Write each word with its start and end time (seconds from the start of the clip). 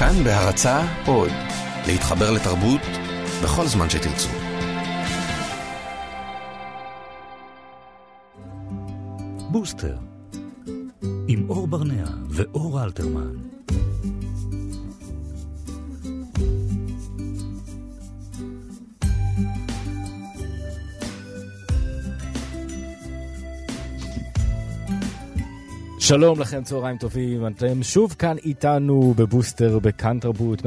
כאן 0.00 0.24
בהרצה 0.24 0.80
עוד, 1.06 1.30
להתחבר 1.86 2.30
לתרבות 2.30 2.80
בכל 3.42 3.66
זמן 3.66 3.90
שתרצו. 3.90 4.28
בוסטר, 9.50 9.96
עם 11.28 11.50
אור 11.50 11.66
ברנע 11.66 12.06
ואור 12.28 12.82
אלתרמן. 12.84 13.59
שלום 26.10 26.40
לכם, 26.40 26.62
צהריים 26.62 26.96
טובים, 26.96 27.46
אתם 27.46 27.82
שוב 27.82 28.14
כאן 28.18 28.36
איתנו 28.44 29.14
בבוסטר 29.16 29.78
בכאן 29.78 30.18
תרבות 30.18 30.62
104.9 30.62 30.66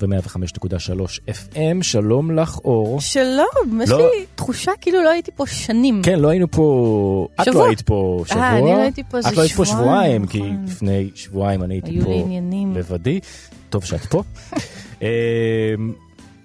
ו-105.3 0.00 1.30
FM, 1.30 1.82
שלום 1.82 2.30
לך 2.30 2.58
אור. 2.58 3.00
שלום, 3.00 3.80
יש 3.82 3.90
לא- 3.90 3.98
לי 3.98 4.26
תחושה 4.34 4.72
כאילו 4.80 5.02
לא 5.04 5.10
הייתי 5.10 5.30
פה 5.36 5.46
שנים. 5.46 6.02
כן, 6.02 6.18
לא 6.18 6.28
היינו 6.28 6.50
פה, 6.50 7.28
את 7.40 7.44
שבוע. 7.44 7.62
לא 7.62 7.68
היית 7.68 7.80
פה 7.80 8.24
שבוע, 8.26 8.42
אה, 8.42 8.58
אני 8.58 8.70
לא 8.70 8.78
הייתי 8.78 9.02
פה 9.04 9.18
את 9.18 9.24
איזה 9.26 9.36
לא 9.36 9.42
היית 9.42 9.52
פה 9.52 9.64
שבועיים, 9.64 9.82
שבועיים, 9.84 10.26
כי 10.26 10.38
נכון. 10.38 10.64
לפני 10.64 11.10
שבועיים 11.14 11.62
אני 11.62 11.74
הייתי 11.74 12.00
פה. 12.00 12.10
לבדי, 12.74 13.20
טוב 13.70 13.84
שאת 13.84 14.04
פה. 14.04 14.22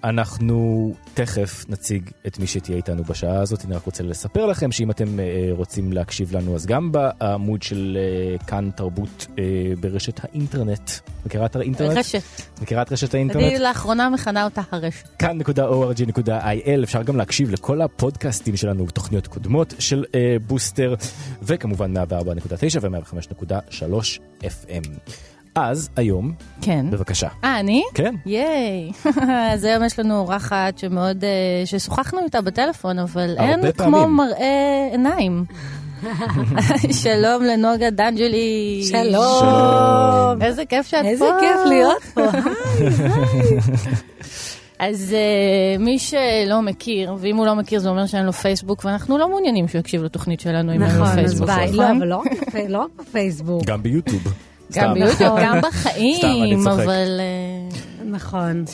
אנחנו 0.09 0.93
תכף 1.13 1.65
נציג 1.69 2.09
את 2.27 2.39
מי 2.39 2.47
שתהיה 2.47 2.77
איתנו 2.77 3.03
בשעה 3.03 3.41
הזאת. 3.41 3.65
אני 3.65 3.75
רק 3.75 3.83
רוצה 3.85 4.03
לספר 4.03 4.45
לכם 4.45 4.71
שאם 4.71 4.91
אתם 4.91 5.19
אה, 5.19 5.49
רוצים 5.51 5.93
להקשיב 5.93 6.35
לנו, 6.35 6.55
אז 6.55 6.65
גם 6.65 6.91
בעמוד 6.91 7.63
של 7.63 7.97
אה, 7.99 8.45
כאן 8.47 8.69
תרבות 8.75 9.27
אה, 9.39 9.43
ברשת 9.79 10.19
האינטרנט. 10.23 10.91
מכירה 11.25 11.45
את 11.45 11.55
האינטרנט? 11.55 11.97
רשת. 11.97 12.21
מכירה 12.61 12.81
את 12.81 12.91
רשת 12.91 13.13
האינטרנט? 13.13 13.43
אני 13.45 13.59
לאחרונה 13.59 14.09
מכנה 14.09 14.45
אותה 14.45 14.61
הרשת. 14.71 15.07
כאן.org.il 15.19 16.83
אפשר 16.83 17.03
גם 17.03 17.17
להקשיב 17.17 17.51
לכל 17.51 17.81
הפודקאסטים 17.81 18.57
שלנו 18.57 18.85
בתוכניות 18.85 19.27
קודמות 19.27 19.73
של 19.79 20.05
אה, 20.15 20.35
בוסטר 20.47 20.95
וכמובן 21.43 21.97
104.9 21.97 22.01
ו-105.3 22.81 24.19
FM. 24.41 24.87
אז 25.55 25.89
היום, 25.95 26.31
כן. 26.61 26.85
בבקשה. 26.91 27.27
אה, 27.43 27.59
אני? 27.59 27.83
כן, 27.93 28.15
ייי. 28.25 28.91
אז 29.53 29.63
היום 29.63 29.83
יש 29.83 29.99
לנו 29.99 30.19
אורחת 30.19 30.77
שמאוד, 30.77 31.23
אה, 31.23 31.65
ששוחחנו 31.65 32.19
איתה 32.23 32.41
בטלפון, 32.41 32.99
אבל 32.99 33.35
אין 33.39 33.59
כמו 33.61 33.91
פעמים. 33.91 34.15
מראה 34.15 34.87
עיניים. 34.91 35.45
שלום 37.03 37.43
לנוגה 37.43 37.89
דנג'לי. 37.89 38.83
שלום. 38.83 40.41
איזה 40.41 40.65
כיף 40.65 40.87
שאת 40.87 41.01
פה. 41.01 41.07
איזה 41.07 41.25
כיף 41.39 41.59
להיות 41.65 42.03
פה. 42.13 42.21
אז 44.79 45.15
uh, 45.15 45.81
מי 45.81 45.99
שלא 45.99 46.61
מכיר, 46.61 47.15
ואם 47.19 47.37
הוא 47.37 47.45
לא 47.45 47.55
מכיר 47.55 47.79
זה 47.79 47.89
אומר 47.89 48.05
שאין 48.05 48.25
לו 48.25 48.33
פייסבוק, 48.33 48.85
ואנחנו 48.85 49.17
לא 49.17 49.29
מעוניינים 49.29 49.67
שהוא 49.67 49.79
יקשיב 49.79 50.03
לתוכנית 50.03 50.39
שלנו 50.39 50.75
אם 50.75 50.83
אין 50.83 50.91
לו 50.91 51.03
נכון, 51.03 51.07
אז 51.07 51.15
פייסבוק. 51.15 51.49
ביי. 51.49 51.71
נכון? 51.71 51.77
לא, 51.77 51.91
אבל 51.91 52.07
לא 52.07 52.69
לא 52.69 52.77
רק 52.77 52.89
בפייסבוק. 52.99 53.65
גם 53.65 53.83
ביוטיוב. 53.83 54.33
גם. 54.75 54.93
ביוטיוב. 54.93 55.39
גם 55.45 55.61
בחיים. 55.61 56.67
אבל... 56.67 57.19
אה, 57.19 57.79
נכון. 58.05 58.65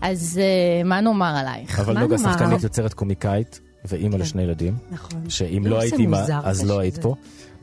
אז 0.00 0.40
אה, 0.42 0.84
מה 0.84 1.00
נאמר 1.00 1.36
עלייך? 1.36 1.80
אבל 1.80 1.98
נוגה? 1.98 2.18
שחקנית 2.18 2.62
יוצרת 2.62 2.94
קומיקאית 2.94 3.60
ואימא 3.84 4.12
כן. 4.12 4.20
לשני 4.20 4.42
ילדים, 4.42 4.74
נכון. 4.90 5.30
שאם 5.30 5.62
לא, 5.66 5.80
הייתי 5.80 5.96
אימא 5.96 6.20
אז 6.44 6.64
לא. 6.70 6.78
היית 6.78 6.98
פה, 6.98 7.14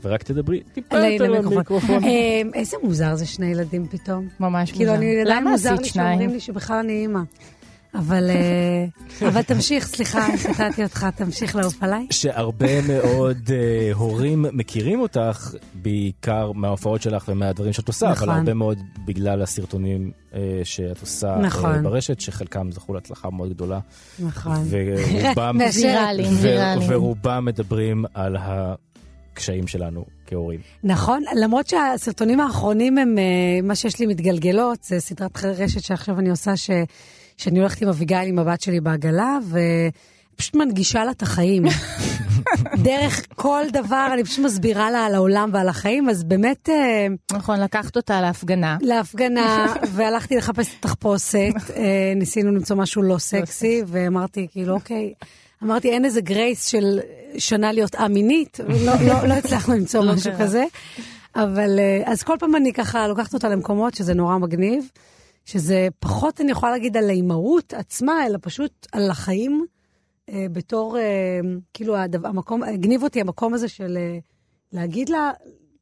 ורק 0.03 0.23
תדברי 0.23 0.63
טיפה 0.73 0.97
יותר 0.97 1.31
למיקרופון. 1.31 2.03
אה, 2.07 2.41
איזה 2.53 2.77
מוזר 2.83 3.15
זה 3.15 3.25
שני 3.25 3.45
ילדים 3.45 3.87
פתאום. 3.87 4.27
ממש 4.39 4.71
כאילו, 4.71 4.91
מוזר. 4.91 5.03
אני 5.03 5.21
עדיין 5.21 5.47
מוזר 5.47 5.75
לי 5.75 5.85
שאומרים? 5.89 6.29
לי 6.29 6.39
שבכלל 6.39 6.77
אני 6.77 6.93
אימא. 6.93 7.19
אבל 7.97 8.29
אה, 8.29 9.27
אבל 9.27 9.41
תמשיך, 9.41 9.87
סליחה, 9.87 10.27
קטעתי 10.53 10.83
אותך, 10.83 11.07
תמשיך 11.15 11.55
לעוף 11.55 11.83
עליי. 11.83 12.07
שהרבה 12.11 12.81
מאוד 12.81 13.37
אה, 13.53 13.93
הורים 13.93 14.45
מכירים 14.53 14.99
אותך, 14.99 15.51
בעיקר 15.73 16.51
מההופעות 16.51 17.01
שלך 17.01 17.25
ומהדברים 17.27 17.73
שאת 17.73 17.87
עושה, 17.87 18.09
נכון. 18.11 18.29
אבל 18.29 18.37
הרבה 18.39 18.53
מאוד 18.53 18.77
בגלל 19.05 19.41
הסרטונים 19.41 20.11
אה, 20.33 20.39
שאת 20.63 21.01
עושה 21.01 21.35
נכון. 21.41 21.83
ברשת, 21.83 22.19
שחלקם 22.19 22.71
זכו 22.71 22.93
להצלחה 22.93 23.29
מאוד 23.29 23.49
גדולה. 23.49 23.79
נכון. 24.19 24.67
ורובם, 24.69 25.57
מאשר- 25.57 25.81
ויראליים, 25.87 26.33
ו- 26.33 26.41
ויראליים. 26.41 26.89
ורובם 26.91 27.45
מדברים 27.45 28.05
על 28.13 28.35
הקשיים 28.39 29.67
שלנו 29.67 30.05
כהורים. 30.27 30.59
נכון, 30.83 31.23
למרות 31.35 31.67
שהסרטונים 31.67 32.39
האחרונים 32.39 32.97
הם, 32.97 33.15
מה 33.63 33.75
שיש 33.75 33.99
לי 33.99 34.05
מתגלגלות, 34.05 34.83
זה 34.83 34.99
סדרת 34.99 35.43
רשת 35.45 35.83
שעכשיו 35.83 36.19
אני 36.19 36.29
עושה, 36.29 36.57
ש, 36.57 36.69
שאני 37.37 37.59
הולכת 37.59 37.81
עם 37.81 37.87
אביגיל 37.89 38.17
עם 38.25 38.39
הבת 38.39 38.61
שלי 38.61 38.79
בעגלה, 38.79 39.37
ופשוט 40.33 40.55
מנגישה 40.55 41.05
לה 41.05 41.11
את 41.11 41.21
החיים. 41.21 41.63
דרך 42.83 43.25
כל 43.35 43.63
דבר, 43.73 44.09
אני 44.13 44.23
פשוט 44.23 44.45
מסבירה 44.45 44.91
לה 44.91 45.05
על 45.05 45.15
העולם 45.15 45.49
ועל 45.53 45.69
החיים, 45.69 46.09
אז 46.09 46.23
באמת 46.23 46.69
אה, 46.69 47.07
נכון, 47.31 47.59
לקחת 47.59 47.95
אותה 47.95 48.21
להפגנה. 48.21 48.77
להפגנה, 48.81 49.73
והלכתי 49.93 50.35
לחפש 50.35 50.69
את 50.69 50.85
התחפושת, 50.85 51.53
אה, 51.75 52.13
ניסינו 52.15 52.51
למצוא 52.51 52.75
משהו 52.75 53.01
לא 53.01 53.17
סקסי, 53.17 53.81
ואמרתי, 53.87 54.47
כאילו, 54.51 54.73
אוקיי, 54.73 55.13
אמרתי, 55.63 55.89
אין 55.89 56.05
איזה 56.05 56.21
גרייס 56.21 56.67
של 56.67 56.99
שנה 57.37 57.71
להיות 57.71 57.95
א-מינית, 57.95 58.59
לא, 58.85 58.93
לא, 59.07 59.27
לא 59.27 59.33
הצלחנו 59.33 59.73
למצוא 59.73 60.03
לא 60.03 60.13
משהו. 60.13 60.31
כזה, 60.39 60.63
אבל 61.35 61.79
אה, 61.79 62.11
אז 62.11 62.23
כל 62.23 62.35
פעם 62.39 62.55
אני 62.55 62.73
ככה 62.73 63.07
לוקחת 63.07 63.33
אותה 63.33 63.49
למקומות 63.49 63.93
שזה 63.93 64.13
נורא 64.13 64.37
מגניב, 64.37 64.89
שזה 65.47 65.87
פחות, 65.99 66.41
אני 66.41 66.51
יכולה 66.51 66.71
להגיד, 66.71 66.97
על 66.97 67.09
האימהות 67.09 67.73
עצמה, 67.73 68.25
אלא 68.25 68.37
פשוט 68.41 68.87
על 68.91 69.09
החיים, 69.09 69.65
אה, 70.29 70.45
בתור, 70.51 70.97
אה, 70.97 71.39
כאילו, 71.73 71.97
הדבר, 71.97 72.27
המקום, 72.27 72.63
הגניב 72.63 73.03
אותי 73.03 73.21
המקום 73.21 73.53
הזה 73.53 73.67
של 73.67 73.97
אה, 73.97 74.17
להגיד 74.71 75.09
לה, 75.09 75.31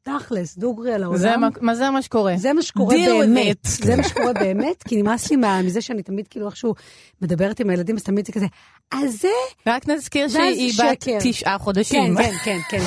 תכלס, 0.10 0.58
דוגרי 0.58 0.94
על 0.94 1.04
העולם. 1.04 1.18
זה 1.20 1.38
מה- 1.38 1.48
מה 1.62 1.76
זה 1.76 1.90
מה 1.90 2.02
שקורה? 2.02 2.34
זה 2.38 2.54
מה 2.54 2.62
שקורה 2.62 2.96
באמת, 2.96 3.66
it. 3.66 3.86
זה 3.86 3.96
מה 3.96 4.04
שקורה 4.04 4.34
באמת, 4.34 4.84
כי 4.88 5.02
נמאס 5.02 5.30
לי 5.32 5.36
מה- 5.36 5.62
מזה 5.62 5.82
שאני 5.82 6.04
תמיד 6.04 6.28
כאילו 6.28 6.46
איכשהו 6.48 6.74
מדברת 7.22 7.60
עם 7.60 7.70
הילדים, 7.70 7.96
אז 7.96 8.04
תמיד 8.04 8.26
זה 8.26 8.32
כזה, 8.32 8.46
אז 8.92 9.22
זה, 9.22 9.28
רק 9.68 9.90
נזכיר 9.90 10.28
שהיא 10.28 10.74
בת. 10.92 11.08
תשעה 11.22 11.58
כן, 11.58 11.64
חודשים. 11.64 12.18
כן, 12.18 12.32
כן, 12.44 12.60
כן. 12.70 12.82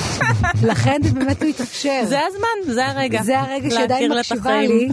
לכן 0.63 0.97
זה 1.03 1.13
באמת 1.13 1.41
לא 1.41 1.47
התאפשר. 1.47 2.01
זה 2.05 2.19
הזמן, 2.27 2.73
זה 2.73 2.85
הרגע. 2.87 3.23
זה 3.23 3.39
הרגע 3.39 3.69
שהיא 3.69 3.83
עדיין 3.83 4.11
להכיר 4.11 4.13
לה 4.13 4.21
את 4.21 4.31
מקשיבה. 4.31 4.61
לי, 4.61 4.89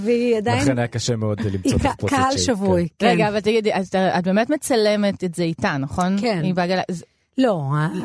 והיא 0.00 0.36
עדיין, 0.36 0.62
לכן 0.62 0.78
היה 0.78 0.88
קשה 0.88 1.16
מאוד 1.16 1.40
למצוא 1.40 1.78
ק- 1.78 1.82
תחפושת 1.82 2.14
קהל 2.16 2.38
שבוי. 2.38 2.88
כן. 2.98 3.06
כן. 3.06 3.12
רגע, 3.12 3.28
אבל 3.28 3.40
תגידי, 3.40 3.70
את- 3.74 3.94
את 3.94 4.24
באמת 4.24 4.50
מצלמת 4.50 5.24
את 5.24 5.34
זה 5.34 5.42
איתה, 5.42 5.76
נכון? 5.78 6.16
כן. 6.20 6.40
לא, 7.38 7.62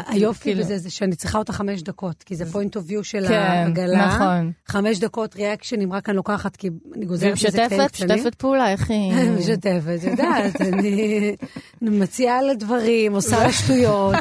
היופי 0.08 0.42
כאילו- 0.44 0.64
בזה 0.64 0.78
זה 0.78 0.90
שאני 0.90 1.16
צריכה 1.16 1.38
אותה 1.38 1.54
חמש 1.54 1.82
דקות, 1.82 2.24
כי 2.24 2.36
זה 2.36 2.44
point 2.44 2.76
of 2.76 2.90
view 2.90 3.04
של 3.04 3.28
כן, 3.28 3.34
העגלה. 3.34 4.08
נכון. 4.08 4.52
חמש 4.68 5.00
דקות 5.00 5.36
ריאקשנים, 5.36 5.94
רק 5.94 6.10
אני 6.10 6.18
לוקחת, 6.18 6.56
כי 6.56 6.70
אני 6.96 7.06
גוזרת 7.06 7.34
מזה 7.34 7.48
קטעים 7.48 7.88
קטנים. 7.88 8.18
משתפת 8.18 8.36
פעולה, 8.36 8.72
איך 8.72 8.90
היא... 8.90 9.14
משתפת, 9.40 10.00
יודעת, 10.04 10.62
אני 10.74 11.36
מציעה 11.82 12.42
לה 12.42 12.54
דברים, 12.54 13.14
עושה 13.14 13.44
לה 13.44 13.52
שטויות. 13.52 14.16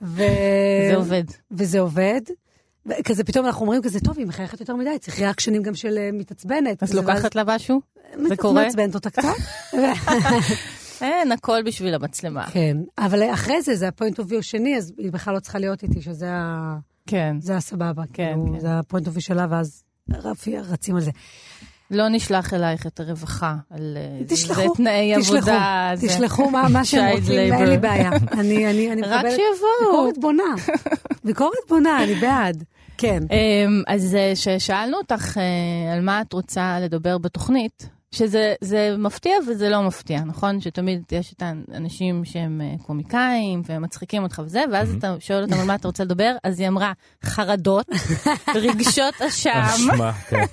זה 0.00 0.92
עובד. 0.96 1.24
וזה 1.50 1.80
עובד. 1.80 2.20
כזה 3.04 3.24
פתאום 3.24 3.46
אנחנו 3.46 3.62
אומרים 3.62 3.82
כזה, 3.82 4.00
טוב, 4.00 4.18
היא 4.18 4.26
מחייכת 4.26 4.60
יותר 4.60 4.76
מדי, 4.76 4.98
צריך 5.00 5.18
ריאקשנים 5.18 5.62
גם 5.62 5.74
של 5.74 5.98
אה, 5.98 6.10
מתעצבנת. 6.12 6.82
אז 6.82 6.94
לוקחת 6.94 7.34
לה 7.34 7.42
משהו? 7.46 7.80
זה 8.28 8.36
קורה? 8.36 8.64
מעצבנת 8.64 8.94
אותה 8.94 9.10
קצת. 9.10 9.28
אין, 11.02 11.32
הכל 11.32 11.62
בשביל 11.66 11.94
המצלמה. 11.94 12.46
כן, 12.46 12.76
אבל 12.98 13.22
אחרי 13.32 13.62
זה, 13.62 13.76
זה 13.76 13.88
ה 13.88 13.93
point 13.93 14.18
of 14.18 14.26
view 14.30 14.42
שני, 14.42 14.76
אז 14.76 14.92
היא 14.98 15.12
בכלל 15.12 15.34
לא 15.34 15.40
צריכה 15.40 15.58
להיות 15.58 15.82
איתי, 15.82 16.02
שזה 16.02 16.26
ה- 16.30 16.76
כן. 17.06 17.36
זה 17.40 17.56
הסבבה. 17.56 18.02
כן, 18.12 18.32
כאילו, 18.44 18.54
כן. 18.54 18.60
זה 18.60 18.78
ה 18.78 18.83
point 18.83 19.06
of 19.06 19.14
view 19.14 19.22
שלה, 19.22 19.46
ואז 19.50 19.82
רפי- 20.12 20.58
רצים 20.58 20.94
על 20.96 21.00
זה. 21.02 21.10
לא 21.90 22.08
נשלח 22.08 22.54
אלייך 22.54 22.86
את 22.86 23.00
הרווחה 23.00 23.54
על 23.70 23.96
אה, 23.96 24.24
תשלחו, 24.28 24.60
זה 24.62 24.66
תנאי 24.76 25.14
תשלחו, 25.20 25.36
עבודה. 25.36 25.90
זה- 25.94 26.08
תשלחו 26.08 26.50
מה 26.50 26.68
מה 26.72 26.84
שהם 26.84 27.16
רוצים, 27.16 27.52
אין. 27.52 27.68
לי 27.68 27.78
בעיה. 27.78 28.10
אני 28.32 28.70
אני- 28.70 28.92
אני 28.92 29.02
רק 29.02 29.24
שיבואו. 29.30 29.90
ביקורת 29.92 30.18
בונה. 30.18 30.42
ביקורת 31.24 31.52
בונה, 31.68 32.04
אני 32.04 32.14
בעד. 32.14 32.64
כן. 32.98 33.22
אמ, 33.30 33.82
אז 33.86 34.14
אה, 34.14 34.32
ששאלנו 34.34 34.96
אותך 34.96 35.38
אה, 35.38 35.92
על 35.92 36.00
מה 36.00 36.20
את 36.20 36.32
רוצה 36.32 36.78
לדבר 36.80 37.18
בתוכנית, 37.18 37.88
שזה 38.14 38.54
זה 38.60 38.94
מפתיע 38.98 39.32
וזה 39.48 39.68
לא 39.68 39.82
מפתיע, 39.82 40.20
נכון? 40.24 40.60
שתמיד 40.60 41.02
יש 41.12 41.32
את 41.32 41.42
האנשים 41.42 42.24
שהם 42.24 42.60
אה, 42.60 42.74
קומיקאים 42.86 43.62
והם 43.66 43.82
מצחיקים 43.82 44.22
אותך 44.22 44.42
וזה, 44.44 44.62
ואז 44.72 44.94
אתה 44.98 45.14
שואל 45.20 45.42
אותם 45.42 45.54
על 45.60 45.66
מה 45.66 45.74
אתה 45.74 45.88
רוצה 45.88 46.04
לדבר, 46.04 46.34
אז 46.44 46.60
היא 46.60 46.68
אמרה 46.68 46.92
חרדות, 47.24 47.86
רגשות 48.54 49.14
אשם. 49.28 49.50
אשמה, 49.54 50.12
כן. 50.12 50.44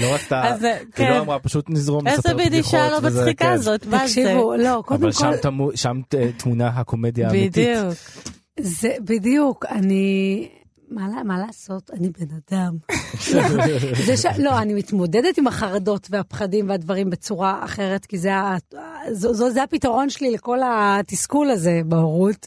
לא 0.00 0.06
רצתה, 0.14 0.44
אז, 0.48 0.64
אה, 0.64 0.76
היא 0.78 0.86
כן. 0.94 1.10
לא 1.10 1.18
אמרה, 1.20 1.38
פשוט 1.38 1.70
נזרום, 1.70 2.06
איזה 2.06 2.18
נספר 2.18 2.34
בדיחה 2.36 2.48
בדיחות 2.78 3.02
לא 3.02 3.08
וזה, 3.08 3.20
מצחיקה 3.20 3.44
כן. 3.44 3.52
הזאת, 3.52 3.86
מה 3.86 3.98
זה? 3.98 4.04
תקשיבו, 4.04 4.54
לא, 4.56 4.82
קודם 4.86 5.02
אבל 5.02 5.12
כל, 5.12 5.18
שם 5.18 5.30
תמו- 5.42 5.70
שם 5.76 6.00
תמונה 6.36 6.68
הקומדיה 6.68 7.26
האמיתית. 7.28 7.52
בדיוק. 7.78 7.94
זה 8.60 8.94
בדיוק, 9.04 9.64
אני, 9.70 10.48
מה, 10.90 11.22
מה 11.24 11.38
לעשות? 11.38 11.90
אני 11.90 12.08
בן 12.08 12.26
אדם. 12.50 12.76
זה 14.06 14.16
ש... 14.16 14.26
לא, 14.38 14.58
אני 14.58 14.74
מתמודדת 14.74 15.38
עם 15.38 15.46
החרדות 15.46 16.08
והפחדים 16.10 16.68
והדברים 16.68 17.10
בצורה 17.10 17.64
אחרת, 17.64 18.06
כי 18.06 18.18
זה, 18.18 18.34
ה... 18.34 18.56
זו, 19.12 19.34
זו, 19.34 19.50
זה 19.50 19.62
הפתרון 19.62 20.10
שלי 20.10 20.30
לכל 20.30 20.58
התסכול 20.64 21.50
הזה 21.50 21.80
בהורות. 21.86 22.46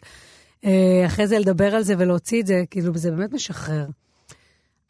אה, 0.65 1.03
אחרי 1.05 1.27
זה 1.27 1.39
לדבר 1.39 1.75
על 1.75 1.83
זה 1.83 1.95
ולהוציא 1.97 2.41
את 2.41 2.47
זה, 2.47 2.63
כאילו, 2.71 2.97
זה 2.97 3.11
באמת 3.11 3.33
משחרר. 3.33 3.85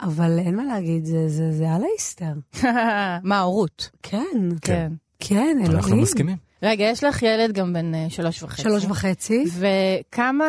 אבל 0.01 0.39
אין 0.39 0.55
מה 0.55 0.65
להגיד, 0.65 1.05
זה, 1.05 1.29
זה, 1.29 1.51
זה 1.51 1.71
על 1.71 1.83
ההיסטר. 1.83 2.33
מה, 3.29 3.39
הורות? 3.39 3.89
כן, 4.03 4.49
כן. 4.61 4.91
כן, 5.19 5.57
אלוהים. 5.59 5.75
אנחנו 5.77 5.95
מסכימים. 5.95 6.50
רגע, 6.63 6.85
יש 6.85 7.03
לך 7.03 7.21
ילד 7.21 7.51
גם 7.51 7.73
בן 7.73 7.95
אה, 7.95 8.05
שלוש 8.09 8.43
וחצי. 8.43 8.61
שלוש 8.61 8.85
וחצי. 8.85 9.43
וכמה 9.59 10.45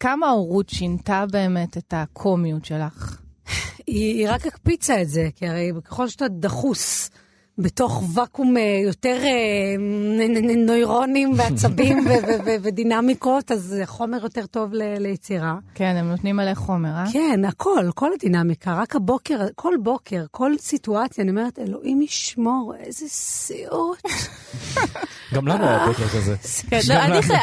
כמה 0.00 0.26
ההורות 0.26 0.68
שינתה 0.68 1.24
באמת 1.32 1.76
את 1.76 1.94
הקומיות 1.96 2.64
שלך? 2.64 3.20
היא, 3.86 4.18
היא 4.18 4.30
רק 4.30 4.46
הקפיצה 4.46 5.02
את 5.02 5.08
זה, 5.08 5.28
כי 5.36 5.48
הרי 5.48 5.70
ככל 5.84 6.08
שאתה 6.08 6.28
דחוס 6.28 7.10
בתוך 7.62 8.02
ואקום 8.14 8.56
אה, 8.56 8.80
יותר 8.84 9.16
אה, 9.22 9.74
נוירונים 10.56 11.32
ועצבים 11.36 12.06
ודינמיקות, 12.62 13.52
אז 13.52 13.60
זה 13.60 13.86
חומר 13.86 14.18
יותר 14.22 14.46
טוב 14.46 14.70
ליצירה. 14.74 15.54
כן, 15.74 15.96
הם 15.98 16.08
נותנים 16.08 16.36
מלא 16.36 16.54
חומר, 16.54 16.90
אה? 16.90 17.04
כן, 17.12 17.44
הכל, 17.44 17.90
כל 17.94 18.10
הדינמיקה, 18.12 18.74
רק 18.74 18.96
הבוקר, 18.96 19.40
כל 19.54 19.74
בוקר, 19.82 20.24
כל 20.30 20.52
סיטואציה, 20.58 21.24
אני 21.24 21.30
אומרת, 21.30 21.58
אלוהים 21.58 22.02
ישמור, 22.02 22.74
איזה 22.84 23.08
סיוט. 23.08 24.02
גם 25.34 25.48
לנו 25.48 25.64
היה 25.64 25.86
בוקר 25.86 26.08
כזה. 26.08 26.36
כן, 26.70 26.80
לא, 26.88 26.94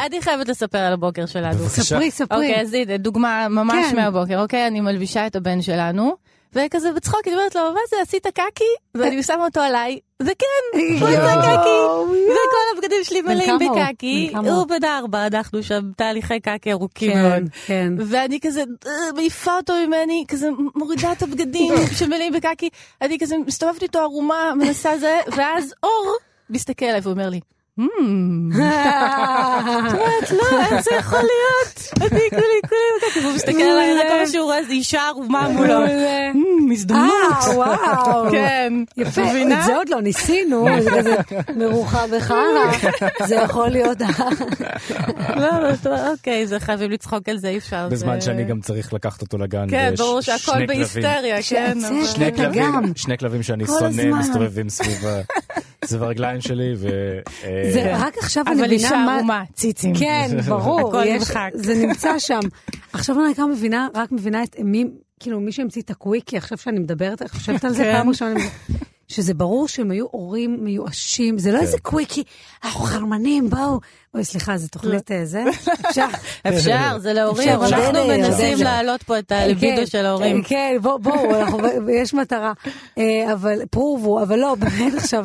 אני 0.06 0.22
חייבת 0.22 0.48
לספר 0.48 0.78
על 0.78 0.92
הבוקר 0.92 1.26
שלנו. 1.26 1.68
ספרי, 1.68 2.10
ספרי. 2.10 2.38
אוקיי, 2.38 2.60
אז 2.60 2.74
הנה, 2.74 2.96
דוגמה 2.96 3.46
ממש 3.50 3.86
כן. 3.90 3.96
מהבוקר, 3.96 4.42
אוקיי? 4.42 4.66
אני 4.66 4.80
מלבישה 4.80 5.26
את 5.26 5.36
הבן 5.36 5.62
שלנו, 5.62 6.16
וכזה 6.52 6.92
בצחוק, 6.92 7.20
אני 7.26 7.34
אומרת 7.36 7.54
לו, 7.54 7.60
מה 7.74 7.80
זה, 7.90 7.96
עשית 8.02 8.26
קקי? 8.26 8.64
ואני 8.94 9.22
שמה 9.22 9.44
אותו 9.44 9.60
עליי, 9.60 9.98
וכן, 10.22 10.78
הוא 11.00 11.08
עשה 11.08 11.34
קקי, 11.42 11.78
וכל 12.24 12.76
הבגדים 12.76 13.04
שלי 13.04 13.22
מלאים? 13.22 13.58
בקקי. 13.58 14.32
הוא 14.34 14.66
בן 14.66 14.84
ארבע, 14.84 15.26
אנחנו 15.26 15.62
שם 15.62 15.92
תהליכי 15.96 16.40
קקי 16.40 16.72
ארוכים 16.72 17.12
כן, 17.12 17.22
מאוד. 17.22 17.42
כן. 17.66 17.92
ואני 18.06 18.40
כזה 18.40 18.64
אה, 18.86 18.92
מעיפה 19.14 19.56
אותו 19.56 19.72
ממני, 19.86 20.24
כזה 20.28 20.48
מורידה 20.74 21.12
את 21.12 21.22
הבגדים 21.22 21.74
שמלאים 21.98 22.32
בקקי, 22.32 22.68
אני 23.02 23.18
כזה 23.18 23.36
מסתובבת 23.46 23.82
איתו 23.82 23.98
ערומה, 23.98 24.52
מנסה 24.56 24.98
זה, 24.98 25.20
ואז 25.36 25.74
אור 25.82 26.16
מסתכל 26.50 26.86
עליי 26.86 27.00
ואומר 27.04 27.28
לי, 27.28 27.40
"Hmm, 27.78 27.82
אומרת, 29.92 30.30
לא, 30.30 30.60
איך 30.60 30.80
זה 30.82 30.90
יכול 30.98 31.18
להיות? 31.18 31.88
אני 32.12 32.20
כולי 32.30 32.40
כולי 32.68 32.88
בקקי, 33.06 33.20
והוא 33.20 33.32
מסתכל 33.34 33.62
עליי, 33.62 33.94
רק 33.98 34.06
כל 34.08 34.20
מה 34.20 34.26
שהוא 34.26 34.44
רואה 34.44 34.62
זה 34.64 34.72
אישה 34.72 35.00
ערומה 35.02 35.48
מולו. 35.48 35.86
"Hmm, 35.86 36.72
הזדמנות. 36.72 37.12
אה, 37.42 37.56
וואו. 37.56 38.30
כן. 38.32 38.72
יפה? 38.96 39.22
את 39.22 39.62
זה 39.64 39.76
עוד 39.76 39.88
לא 39.88 40.00
ניסינו, 40.02 40.66
זה 41.02 41.16
מרוחה 41.56 42.04
בחרא, 42.16 42.36
זה 43.26 43.34
יכול 43.34 43.68
להיות... 43.68 43.98
לא, 45.36 45.48
אוקיי, 46.10 46.46
זה 46.46 46.60
חייבים 46.60 46.90
לצחוק 46.90 47.28
על 47.28 47.38
זה, 47.38 47.48
אי 47.48 47.58
אפשר. 47.58 47.88
בזמן 47.90 48.20
זה- 48.20 48.26
שאני 48.26 48.44
גם 48.44 48.60
צריך 48.60 48.92
לקחת 48.92 49.22
אותו 49.22 49.38
לגן. 49.38 49.66
כן, 49.70 49.94
ברור 49.98 50.20
שהכל. 50.20 50.66
בהיסטריה, 50.66 51.36
כן. 51.48 51.78
זה- 51.78 52.06
שני 52.96 53.18
כלבים, 53.18 53.42
שאני 53.42 53.66
שונא. 53.66 54.18
מסתובבים 54.18 54.68
סביב 54.68 55.04
ה- 55.82 55.86
סביב 55.86 56.02
הרגליים 56.02 56.40
שלי, 56.40 56.74
ו... 56.76 56.88
אה, 57.44 57.70
זה 57.72 57.96
רק 57.96 58.18
עכשיו 58.18 58.44
אני 58.46 58.54
אבל 58.54 58.64
מבינה 58.64 58.74
אישה 58.82 58.96
מה... 58.96 59.14
ערומה, 59.16 59.42
ציצים. 59.54 59.94
כן, 59.94 60.28
ברור, 60.48 60.88
הכל 60.88 61.02
יש- 61.06 61.18
נמחק. 61.28 61.50
זה 61.54 61.74
נמצא 61.86 62.18
שם. 62.18 62.40
עכשיו 62.92 63.16
אני 63.24 63.32
רק 63.32 63.50
מבינה, 63.52 63.88
רק 63.94 64.12
מבינה 64.12 64.42
את 64.42 64.56
מי, 64.58 64.84
כאילו 65.20 65.40
מי 65.40 65.52
שהמציא 65.52 65.82
את 65.82 65.90
הקוויקי, 65.90 66.36
עכשיו 66.36 66.58
שאני 66.58 66.78
מדברת, 66.78 67.22
אני 67.22 67.28
חושבת 67.28 67.64
על 67.64 67.70
זה 67.74 67.82
כן. 67.84 67.92
פעם 67.92 68.08
ראשונה, 68.08 68.40
שזה 69.08 69.34
ברור 69.34 69.68
שהם 69.68 69.90
היו 69.90 70.06
הורים 70.10 70.56
מיואשים, 70.64 71.38
זה 71.38 71.52
לא 71.52 71.58
איזה 71.60 71.78
קוויקי, 71.78 72.22
אנחנו 72.64 72.80
חרמנים, 72.80 73.50
בואו. 73.50 73.80
אוי, 74.14 74.24
סליחה, 74.24 74.56
זו 74.56 74.68
תוכנית 74.68 75.12
אה, 75.12 75.24
זה? 75.24 75.44
אפשר? 75.88 76.06
אפשר, 76.48 76.98
זה 76.98 77.12
להורים, 77.12 77.48
אנחנו 77.62 78.06
מנסים. 78.08 78.58
להעלות 78.58 79.02
פה 79.02 79.18
את 79.18 79.32
הליבידו 79.32 79.76
כן, 79.76 79.86
של 79.86 80.06
ההורים. 80.06 80.42
כן, 80.42 80.76
בואו, 80.82 81.60
יש 82.02 82.14
מטרה. 82.14 82.52
אה, 82.98 83.32
אבל 83.32 83.58
פרובו, 83.70 84.22
אבל 84.22 84.38
לא, 84.38 84.54
באמת 84.54 84.94
עכשיו, 84.94 85.24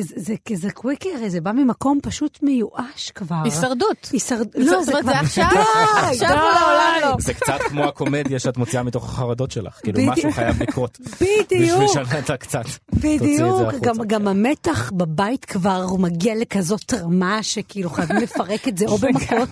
זה- 0.00 0.14
זה 0.16 0.34
כזה 0.48 0.70
קוויקי, 0.70 1.08
הרי 1.16 1.30
זה 1.30 1.40
בא 1.40 1.52
ממקום 1.52 1.98
פשוט 2.02 2.38
מיואש 2.42 3.10
כבר. 3.14 3.36
הישרדות. 3.44 4.10
לא, 4.54 4.82
זה 4.82 4.90
אומרת, 4.90 5.02
כבר... 5.04 5.12
זה 5.12 5.18
עכשיו, 5.20 5.44
די, 5.52 5.58
עכשיו 6.10 6.28
די. 6.28 6.34
ולעולם 6.34 6.94
לא. 7.02 7.16
זה 7.20 7.34
קצת 7.34 7.58
כמו 7.68 7.84
הקומדיה 7.84 8.38
שאת 8.38 8.56
מוציאה 8.56 8.82
מתוך 8.82 9.04
החרדות 9.04 9.50
שלך. 9.50 9.80
כאילו. 9.82 10.00
משהו 10.06 10.32
חייב 10.32 10.62
לקרות. 10.62 10.98
בשביל 11.00 11.28
בדיוק, 11.50 11.92
שאתה 11.92 12.36
קצת 12.36 12.62
תוציא 12.64 13.16
את 13.16 13.18
זה 13.18 13.18
בדיוק. 13.18 13.60
החוצה. 13.68 13.78
גם, 13.86 13.94
גם 14.06 14.28
המתח 14.28 14.92
בבית 14.96 15.44
כבר 15.44 15.82
הוא 15.88 16.00
מגיע 16.00 16.34
לכזאת 16.34 16.94
רמה 16.94 17.42
שכאילו 17.42 17.90
חייבים 17.90 18.16
לפרק 18.16 18.68
את 18.68 18.78
זה 18.78 18.86
או 18.86 18.98
במכות, 18.98 19.48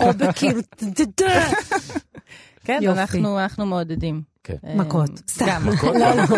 או 0.00 0.12
בכאילו... 0.18 0.60
כן, 2.64 2.80
אנחנו 3.38 3.66
מעודדים. 3.66 4.22
כן. 4.48 4.56
אה, 4.66 4.74
מכות. 4.74 5.10
סתם. 5.28 5.46
גם. 5.48 5.66
לא, 6.00 6.14
לא, 6.14 6.36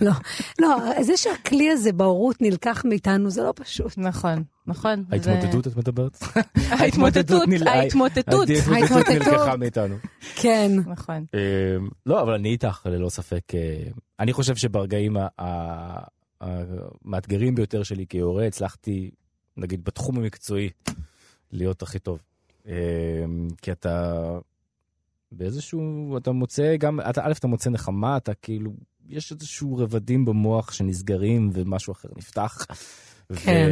לא. 0.00 0.12
לא, 0.58 1.02
זה 1.02 1.16
שהכלי 1.16 1.70
הזה 1.70 1.92
בהורות 1.92 2.42
נלקח 2.42 2.82
מאיתנו 2.84 3.30
זה 3.30 3.42
לא 3.42 3.52
פשוט. 3.56 3.98
נכון, 3.98 4.42
נכון. 4.66 5.04
ההתמודדות 5.10 5.66
את 5.66 5.76
מדברת? 5.76 6.18
ההתמוטטות, 6.80 7.48
נל- 7.48 7.68
ההתמוטטות. 7.68 8.48
ההתמוטטות. 8.72 9.08
נלקחה 9.08 9.56
מאיתנו. 9.56 9.96
כן. 10.34 10.72
נכון. 10.86 11.24
אה, 11.34 11.40
לא, 12.06 12.22
אבל 12.22 12.32
אני 12.34 12.48
איתך, 12.48 12.86
ללא 12.86 13.08
ספק. 13.08 13.54
אה, 13.54 13.82
אני 14.20 14.32
חושב 14.32 14.56
שברגעים 14.56 15.16
המאתגרים 16.40 17.54
ביותר 17.54 17.82
שלי 17.82 18.06
כהורה, 18.08 18.46
הצלחתי, 18.46 19.10
נגיד, 19.56 19.84
בתחום 19.84 20.16
המקצועי, 20.18 20.70
להיות 21.52 21.82
הכי 21.82 21.98
טוב. 21.98 22.18
אה, 22.68 22.74
כי 23.62 23.72
אתה 23.72 24.22
באיזשהו, 25.32 26.16
אתה 26.16 26.32
מוצא 26.32 26.76
גם, 26.76 27.00
אתה, 27.00 27.20
א', 27.24 27.32
אתה 27.32 27.46
מוצא 27.46 27.70
נחמה, 27.70 28.16
אתה 28.16 28.34
כאילו, 28.34 28.72
יש 29.08 29.32
איזשהו 29.32 29.76
רבדים 29.76 30.24
במוח 30.24 30.72
שנסגרים 30.72 31.50
ומשהו 31.52 31.92
אחר 31.92 32.08
נפתח. 32.16 32.66
כן. 33.36 33.70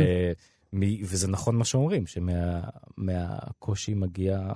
מ- 0.72 1.02
וזה 1.04 1.28
נכון 1.28 1.56
מה 1.56 1.64
שאומרים, 1.64 2.04
שמהקושי 2.06 3.94
מגיעה 3.94 4.52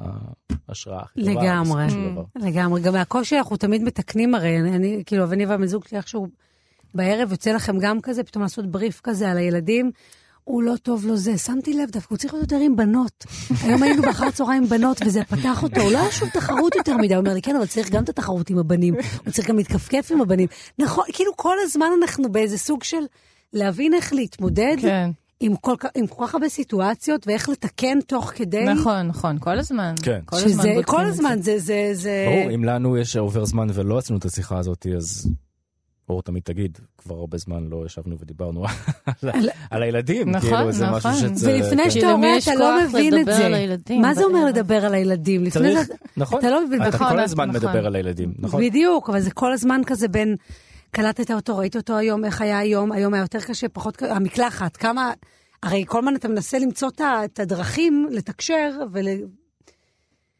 ההשראה 0.69 1.03
הכי 1.03 1.21
טובה. 1.21 1.43
לגמרי. 1.43 1.85
לגמרי. 2.37 2.81
גם 2.81 2.93
מהקושי 2.93 3.39
אנחנו 3.39 3.56
תמיד 3.56 3.83
מתקנים 3.83 4.35
הרי. 4.35 4.61
אני, 4.61 4.77
אני 4.77 5.03
כאילו, 5.06 5.33
אני 5.33 5.47
והבן 5.47 5.67
זוג 5.67 5.85
שלי 5.87 5.99
איכשהו 5.99 6.29
בערב 6.95 7.31
יוצא 7.31 7.53
לכם 7.53 7.79
גם 7.79 8.01
כזה, 8.01 8.25
פתאום 8.25 8.43
לעשות 8.43 8.67
בריף 8.71 9.01
כזה 9.05 9.31
על 9.31 9.37
הילדים. 9.37 9.91
הוא 10.44 10.63
לא 10.63 10.74
טוב 10.82 11.06
לו 11.06 11.17
זה, 11.17 11.39
שמתי 11.39 11.72
לב, 11.72 11.91
דווקא 11.91 12.15
הוא 12.15 12.19
צריך 12.19 12.34
להיות 12.34 12.53
יותר 12.53 12.65
עם 12.65 12.77
בנות. 12.77 13.24
היום 13.63 13.82
היינו 13.82 14.03
באחר 14.03 14.31
צהריים 14.31 14.63
עם 14.63 14.69
בנות, 14.69 15.01
וזה 15.06 15.24
פתח 15.24 15.63
אותו, 15.63 15.81
הוא 15.81 15.93
לא 15.93 15.98
היה 15.98 16.13
שום 16.13 16.29
תחרות 16.29 16.74
יותר 16.74 16.96
מדי, 16.96 17.15
הוא 17.15 17.20
אומר 17.20 17.34
לי, 17.34 17.43
כן, 17.43 17.56
אבל 17.56 17.67
צריך 17.67 17.91
גם 17.91 18.05
את 18.05 18.08
התחרות 18.08 18.51
עם 18.51 18.58
הבנים, 18.58 18.94
הוא 18.94 19.32
צריך 19.32 19.48
גם 19.48 19.56
להתכפכף 19.56 20.10
עם 20.13 20.20
הבנים. 20.20 20.48
נכון, 20.79 21.05
כאילו 21.13 21.32
כל 21.36 21.56
הזמן 21.63 21.86
אנחנו 22.03 22.32
באיזה 22.32 22.58
סוג 22.58 22.84
של 22.84 23.05
להבין 23.53 23.94
איך 23.94 24.13
להתמודד 24.13 24.77
כן, 24.81 25.10
עם 25.41 25.56
כל, 25.56 25.74
עם 25.94 26.06
כל 26.06 26.27
כך 26.27 26.34
הרבה 26.34 26.48
סיטואציות, 26.48 27.27
ואיך 27.27 27.48
לתקן 27.48 28.01
תוך 28.01 28.32
כדי. 28.34 28.65
נכון, 28.65 29.06
נכון, 29.06 29.39
כל 29.39 29.58
הזמן. 29.58 29.94
כן. 30.03 30.20
כל 30.24 30.36
הזמן 30.36 30.48
שזה, 30.48 30.56
בודקים 30.56 30.82
כל 30.82 31.06
הזמן, 31.06 31.36
זה. 31.43 31.58
זה, 31.58 31.58
זה, 31.58 31.91
זה... 31.93 32.27
ברור, 32.29 32.55
אם 32.55 32.65
לנו 32.65 32.98
יש 32.98 33.17
עובר 33.17 33.44
זמן 33.44 33.67
ולא 33.74 33.98
עשינו 33.98 34.19
את 34.19 34.24
השיחה 34.24 34.58
הזאת, 34.58 34.86
אז 34.96 35.29
אור 36.08 36.23
תמיד 36.23 36.43
תגיד, 36.43 36.79
כבר 36.99 37.15
הרבה 37.15 37.39
זמן 37.39 37.67
לא 37.70 37.87
ישבנו 37.87 38.17
ודיברנו 38.19 38.65
על- 39.70 39.82
הילדים, 39.82 40.31
נכון, 40.31 40.51
כאילו, 40.51 40.73
זה 40.73 40.87
נכון. 40.87 41.11
משהו 41.11 41.29
שצריך... 41.29 41.65
ולפני 41.65 41.82
כן. 41.84 41.91
שאתה 41.91 42.11
הורה, 42.11 42.29
יש 42.37 42.49
אתה 42.49 42.55
לא 42.56 42.84
מבין 42.84 43.19
את 43.20 43.25
זה. 43.27 43.77
מה 44.01 44.15
זה 44.15 44.25
אומר? 44.25 44.46
לדבר 44.46 44.84
על 44.87 44.94
הילדים? 44.94 45.51
צריך, 45.51 45.81
זה, 45.82 45.94
נכון, 46.17 46.39
אתה 46.39 46.51
לא 46.51 46.67
מבין, 46.67 46.82
אתה 46.82 46.89
נכון, 46.96 47.08
כל 47.08 47.20
הזמן 47.20 47.51
נכון. 47.51 47.69
מדבר 47.69 47.87
על 47.87 47.96
הילדים, 47.96 48.34
נכון? 48.39 48.63
בדיוק, 48.63 49.08
אבל 49.11 49.20
זה 49.20 49.31
כל 49.31 49.53
הזמן 49.53 49.81
כזה 49.87 50.08
בין, 50.08 50.37
קלטת 50.91 51.31
אותו, 51.31 51.56
ראית 51.58 51.77
אותו 51.77 51.96
היום, 51.96 52.25
איך 52.25 52.41
היה 52.41 52.58
היום, 52.58 52.93
היום 52.93 53.15
היה 53.15 53.20
יותר 53.20 53.41
קשה, 53.41 53.69
פחות 53.69 53.96
קשה, 53.96 54.15
המקלחת, 54.17 54.77
כמה, 54.77 55.13
הרי 55.63 55.84
כל 55.87 55.99
הזמן 55.99 56.15
אתה 56.17 56.29
מנסה 56.29 56.58
למצוא 56.58 56.89
את 57.25 57.41
הדרכים 57.41 58.06
לתקשר, 58.11 58.70
ול... 58.93 59.05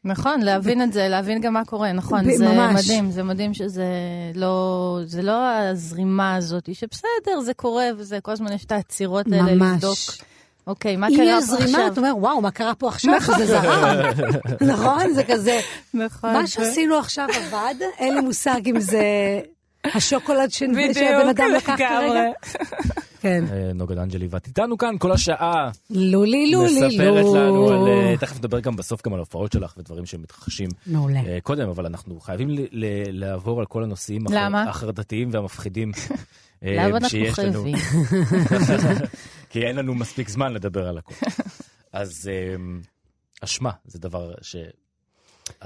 נכון, 0.05 0.41
להבין 0.41 0.81
את 0.81 0.93
זה, 0.93 1.07
להבין 1.07 1.41
גם 1.41 1.53
מה 1.53 1.65
קורה, 1.65 1.91
נכון, 1.91 2.33
זה 2.37 2.47
ממש. 2.47 2.85
מדהים, 2.85 3.11
זה 3.11 3.23
מדהים 3.23 3.53
שזה 3.53 3.85
לא, 4.35 4.99
זה 5.05 5.21
לא 5.21 5.47
הזרימה 5.47 6.35
הזאת, 6.35 6.69
שבסדר, 6.75 7.39
זה 7.41 7.53
קורה 7.53 7.85
וזה, 7.97 8.19
כל 8.21 8.31
הזמן 8.31 8.53
יש 8.53 8.65
את 8.65 8.71
העצירות 8.71 9.25
האלה 9.31 9.55
ממש. 9.55 9.73
לבדוק, 9.73 9.97
אוקיי, 10.67 10.95
מה 10.95 11.07
אם 11.07 11.15
קרה 11.15 11.25
יש 11.25 11.33
פה 11.33 11.41
זרימה, 11.41 11.77
עכשיו? 11.77 11.87
אתה 11.87 12.01
אומר, 12.01 12.17
וואו, 12.17 12.41
מה 12.41 12.51
קרה 12.51 12.75
פה 12.75 12.87
עכשיו? 12.87 13.19
זה 13.37 13.45
זרם. 13.45 13.97
נכון? 14.73 15.13
זה 15.13 15.23
כזה, 15.23 15.59
נכון. 15.93 16.33
מה 16.33 16.47
שעשינו 16.47 16.95
עכשיו 16.95 17.27
עבד, 17.35 17.75
אין 17.97 18.13
לי 18.13 18.21
מושג 18.21 18.61
אם 18.67 18.79
זה 18.79 19.01
השוקולד 19.93 20.51
שהבן 20.51 21.29
אדם 21.29 21.51
לקח 21.55 21.75
כרגע. 21.77 22.31
כן. 23.25 23.43
אה, 23.51 23.73
נוגה 23.73 23.95
דנג'לי, 23.95 24.27
ואת 24.29 24.47
איתנו 24.47 24.77
כאן 24.77 24.95
כל 24.99 25.11
השעה. 25.11 25.71
לולי, 25.89 26.51
לולי, 26.51 26.81
לולי. 26.81 26.87
מספרת 26.87 27.25
לנו 27.35 27.69
על... 27.69 27.87
אה, 27.87 28.17
תכף 28.19 28.37
נדבר 28.37 28.59
גם 28.59 28.75
בסוף 28.75 29.05
גם 29.05 29.13
על 29.13 29.19
ההופעות 29.19 29.51
שלך 29.51 29.77
ודברים 29.77 30.05
שמתרחשים 30.05 30.69
מעולה. 30.87 31.19
אה, 31.19 31.37
קודם, 31.43 31.69
אבל 31.69 31.85
אנחנו 31.85 32.19
חייבים 32.19 32.49
לעבור 33.11 33.59
על 33.59 33.65
כל 33.65 33.83
הנושאים 33.83 34.21
החרדתיים 34.67 35.29
והמפחידים. 35.31 35.91
למה 36.61 36.97
אנחנו. 36.97 37.19
חייבים? 37.31 37.75
כי 39.49 39.61
אין 39.61 39.75
לנו 39.75 39.95
מספיק 39.95 40.29
זמן 40.29 40.53
לדבר 40.53 40.87
על 40.87 40.97
הכול. 40.97 41.17
אז 41.93 42.29
אשמה 43.41 43.71
זה 43.85 43.99
דבר 43.99 44.33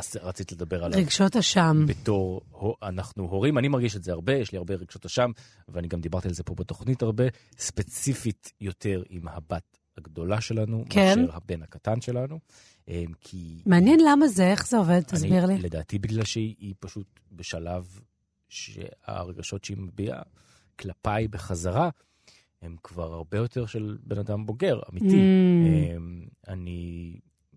שרצית 0.01 0.51
לדבר 0.51 0.83
עליו. 0.83 0.99
רגשות 0.99 1.35
אשם. 1.35 1.85
בתור 1.87 2.41
אנחנו 2.83 3.23
הורים, 3.23 3.57
אני 3.57 3.67
מרגיש 3.67 3.95
את 3.95 4.03
זה 4.03 4.11
הרבה, 4.11 4.33
יש 4.33 4.51
לי 4.51 4.57
הרבה 4.57 4.73
רגשות 4.73 5.05
אשם, 5.05 5.31
ואני 5.69 5.87
גם 5.87 6.01
דיברתי 6.01 6.27
על 6.27 6.33
זה 6.33 6.43
פה 6.43 6.55
בתוכנית 6.55 7.01
הרבה, 7.01 7.23
ספציפית 7.57 8.51
יותר 8.61 9.03
עם 9.09 9.27
הבת 9.27 9.77
הגדולה 9.97 10.41
שלנו, 10.41 10.85
כן. 10.89 11.19
מאשר 11.19 11.35
הבן 11.35 11.61
הקטן 11.61 12.01
שלנו. 12.01 12.39
אמ, 12.87 13.11
כי 13.21 13.61
מעניין 13.65 13.99
למה 14.05 14.27
זה, 14.27 14.51
איך 14.51 14.67
זה 14.67 14.77
עובד? 14.77 15.01
תסביר 15.01 15.45
אני, 15.45 15.53
לי. 15.53 15.61
לדעתי 15.61 15.99
בגלל 15.99 16.23
שהיא 16.23 16.55
היא 16.59 16.73
פשוט 16.79 17.19
בשלב 17.31 17.99
שהרגשות 18.49 19.63
שהיא 19.63 19.77
מביעה 19.77 20.21
כלפיי 20.79 21.27
בחזרה, 21.27 21.89
הם 22.61 22.75
כבר 22.83 23.13
הרבה 23.13 23.37
יותר 23.37 23.65
של 23.65 23.97
בן 24.03 24.19
אדם 24.19 24.45
בוגר, 24.45 24.79
אמיתי. 24.91 25.15
Mm. 25.15 25.97
אמ, 25.97 26.25
אני 26.47 27.13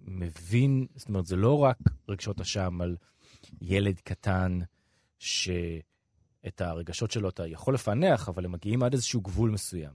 מבין, 0.07 0.87
זאת 0.97 1.09
אומרת, 1.09 1.27
זה 1.27 1.37
לא 1.37 1.59
רק 1.59 1.77
רגשות 2.09 2.41
אשם 2.41 2.81
על 2.81 2.97
ילד 3.63 4.01
קטן, 4.05 4.59
שאת 5.19 5.81
הרגשות 6.61 7.11
שלו 7.11 7.29
אתה 7.29 7.47
יכול 7.47 7.75
לפענח, 7.75 8.29
אבל 8.29 8.45
הם 8.45 8.53
מגיעים 8.53 8.83
עד 8.83 8.93
איזשהו 8.93 9.21
גבול 9.21 9.51
מסוים. 9.51 9.93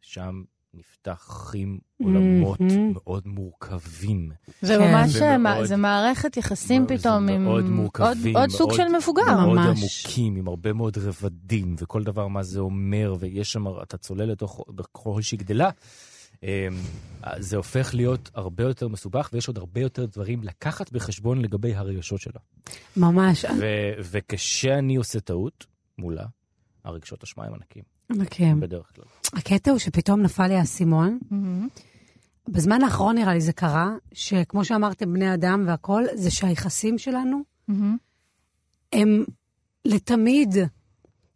שם 0.00 0.42
נפתחים 0.74 1.78
עולמות 2.02 2.60
Mhm. 2.60 2.64
מאוד 2.94 3.26
מורכבים. 3.26 4.32
זה 4.62 4.74
כן. 4.78 4.92
ממש, 4.92 5.10
זה 5.10 5.36
מה- 5.38 5.54
מאוד- 5.54 5.64
זה 5.66 5.76
מערכת 5.76 6.36
יחסים 6.36 6.86
זה 6.88 6.98
פתאום 6.98 7.28
עם 7.28 7.44
מאוד 7.44 7.62
עוד- 7.62 7.72
מורכבים, 7.72 8.36
עוד 8.36 8.50
סוג 8.50 8.68
מאוד- 8.68 8.76
של 8.80 8.96
מבוגר. 8.96 9.22
מאוד 9.40 9.58
ממש. 9.58 9.78
עמוקים, 10.06 10.36
עם 10.36 10.48
הרבה 10.48 10.72
מאוד 10.72 10.98
רבדים, 10.98 11.76
וכל 11.78 12.02
דבר 12.04 12.28
מה 12.28 12.42
זה 12.42 12.60
אומר, 12.60 13.14
ויש 13.18 13.52
שם, 13.52 13.64
אתה 13.82 13.96
צולל 13.96 14.24
לתוך, 14.24 14.64
ככל 14.94 15.22
שהיא 15.22 15.40
גדלה, 15.40 15.70
זה 17.38 17.56
הופך 17.56 17.94
להיות 17.94 18.30
הרבה 18.34 18.64
יותר 18.64 18.88
מסובך, 18.88 19.30
ויש 19.32 19.48
עוד 19.48 19.58
הרבה 19.58 19.80
יותר 19.80 20.04
דברים 20.04 20.42
לקחת 20.42 20.92
בחשבון 20.92 21.40
לגבי 21.40 21.74
הרגשות 21.74 22.20
שלה. 22.20 22.40
ממש. 22.96 23.44
ו- 23.44 23.92
וכשאני 24.10 24.96
עושה 24.96 25.20
טעות 25.20 25.66
מולה, 25.98 26.24
הרגשות 26.84 27.22
אשמה 27.22 27.44
הם 27.44 27.54
ענקים, 27.54 27.82
כן. 28.30 28.60
בדרך 28.60 28.92
כלל. 28.94 29.04
הקטע 29.38 29.70
הוא 29.70 29.78
שפתאום 29.78 30.22
נפל 30.22 30.46
לי 30.46 30.54
האסימון. 30.54 31.18
מהמם. 31.30 31.68
בזמן 32.48 32.82
האחרון 32.82 33.18
נראה 33.18 33.34
לי 33.34 33.40
זה 33.40 33.52
קרה, 33.52 33.94
שכמו 34.12 34.64
שאמרתם, 34.64 35.12
בני 35.12 35.34
אדם 35.34 35.64
והכול, 35.66 36.06
זה 36.14 36.30
שהיחסים 36.30 36.98
שלנו 36.98 37.42
מהמם. 37.68 37.96
הם 38.92 39.24
לתמיד, 39.84 40.54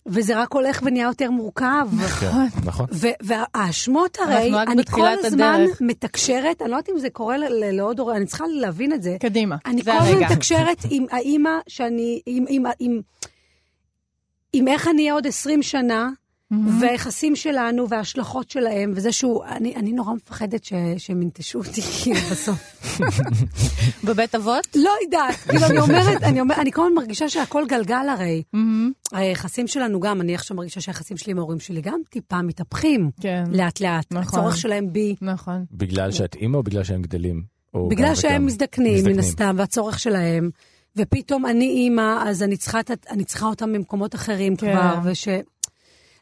וזה 0.09 0.43
רק 0.43 0.53
הולך 0.53 0.81
ונהיה 0.85 1.05
יותר 1.07 1.31
מורכב. 1.31 1.89
כן, 2.21 2.27
נכון. 2.65 2.87
ו- 2.93 3.07
והאשמות 3.23 4.19
הרי, 4.21 4.53
אני 4.67 4.83
כל 4.91 5.09
הזמן. 5.09 5.65
מתקשרת, 5.81 6.63
אני 6.63 6.71
לא 6.71 6.77
יודעת 6.77 6.89
אם 6.95 6.99
זה 6.99 7.11
קורה 7.11 7.37
לעוד 7.51 7.99
הורה, 7.99 8.17
אני 8.17 8.27
צריכה 8.27 8.45
להבין 8.47 8.93
את 8.93 9.03
זה. 9.03 9.17
קדימה, 9.21 9.57
אני 9.67 9.85
כל 9.85 9.91
הזמן. 9.91 10.23
מתקשרת 10.23 10.79
עם 10.91 11.07
האימא 11.11 11.51
שאני, 11.69 12.21
עם 14.53 14.69
איך 14.69 14.89
אני 14.89 15.03
אהיה 15.03 15.13
עוד 15.13 15.27
20 15.27 15.63
שנה, 15.63 16.09
מהמם. 16.51 16.83
והיחסים 16.83 17.37
שלנו 17.37 17.89
וההשלכות 17.89 18.51
שלהם, 18.51 18.93
וזה 18.95 19.13
שהוא, 19.13 19.45
אני, 19.45 19.77
אני 19.77 19.93
נורא 19.93 20.15
מפחדת 20.15 20.65
ש, 20.65 20.73
שהם 20.99 21.23
ינטשו 21.23 21.59
אותי, 21.59 21.83
כאילו, 22.03 22.21
בסוף. 22.31 22.81
בבית 24.07 24.35
אבות? 24.35 24.67
לא 24.75 24.91
יודעת, 25.05 25.35
כאילו, 25.49 25.67
אני 25.67 25.79
אומרת, 25.79 26.23
אני 26.23 26.41
אומרת, 26.41 26.59
אני 26.59 26.73
כל 26.73 26.83
הזמן 26.83 26.95
מרגישה 26.95 27.29
שהכל 27.29 27.65
גלגל 27.69 28.09
הרי. 28.09 28.43
מהמם. 28.53 28.93
היחסים 29.13 29.67
שלנו 29.67 30.01
גם, 30.01 30.21
אני 30.21 30.35
עכשיו 30.35 30.57
מרגישה 30.57 30.81
שהיחסים 30.81 31.17
שלי 31.17 31.33
עם 31.33 31.39
ההורים 31.39 31.61
שלי 31.61 31.81
גם 31.81 32.01
טיפה 32.11 32.43
מתהפכים, 32.43 33.11
כן, 33.21 33.45
לאט-לאט. 33.53 34.07
נכון. 34.11 34.41
הצורך 34.41 34.57
שלהם 34.57 34.93
בי, 34.93 35.15
נכון. 35.23 35.65
בגלל 35.73 36.11
שאת 36.11 36.35
אימא 36.35 36.57
או 36.57 36.63
בגלל 36.63 36.85
שהם 36.85 37.03
גדלים? 37.03 37.43
או 37.75 37.89
בגלל 37.89 38.15
שהם? 38.15 38.47
מזדקנים, 38.47 39.05
מן. 39.05 39.19
הסתם, 39.19 39.55
והצורך 39.59 39.99
שלהם. 39.99 40.51
ופתאום 40.97 41.47
אני 41.47 41.69
אימא, 41.69 42.29
אז 42.29 42.43
אני 42.43 42.57
צריכה, 42.57 42.79
אני 43.11 43.25
צריכה 43.25 43.47
אותם 43.47 43.73
במקומות 43.73 44.15
אחרים 44.15 44.57
כן. 44.57 44.73
כבר, 44.73 44.99
וש... 45.05 45.29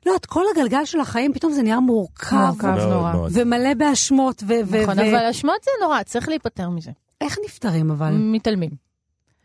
לא, 0.06 0.16
את 0.16 0.26
כל 0.26 0.42
הגלגל 0.54 0.84
של 0.84 1.00
החיים, 1.00 1.32
פתאום 1.32 1.52
זה 1.52 1.62
נהיה 1.62 1.80
מורכב, 1.80 2.36
מורכב 2.36 2.66
נורא. 2.66 3.12
ומלא 3.32 3.74
באשמות, 3.74 4.42
ו... 4.46 4.80
נכון, 4.82 4.98
ו- 4.98 5.02
אבל 5.02 5.26
אשמות 5.30 5.64
זה 5.64 5.70
נורא, 5.82 6.02
צריך 6.02 6.28
להיפטר 6.28 6.70
מזה. 6.70 6.90
איך 7.20 7.38
נפטרים 7.44 7.90
אבל? 7.90 8.10
מתעלמים. 8.12 8.70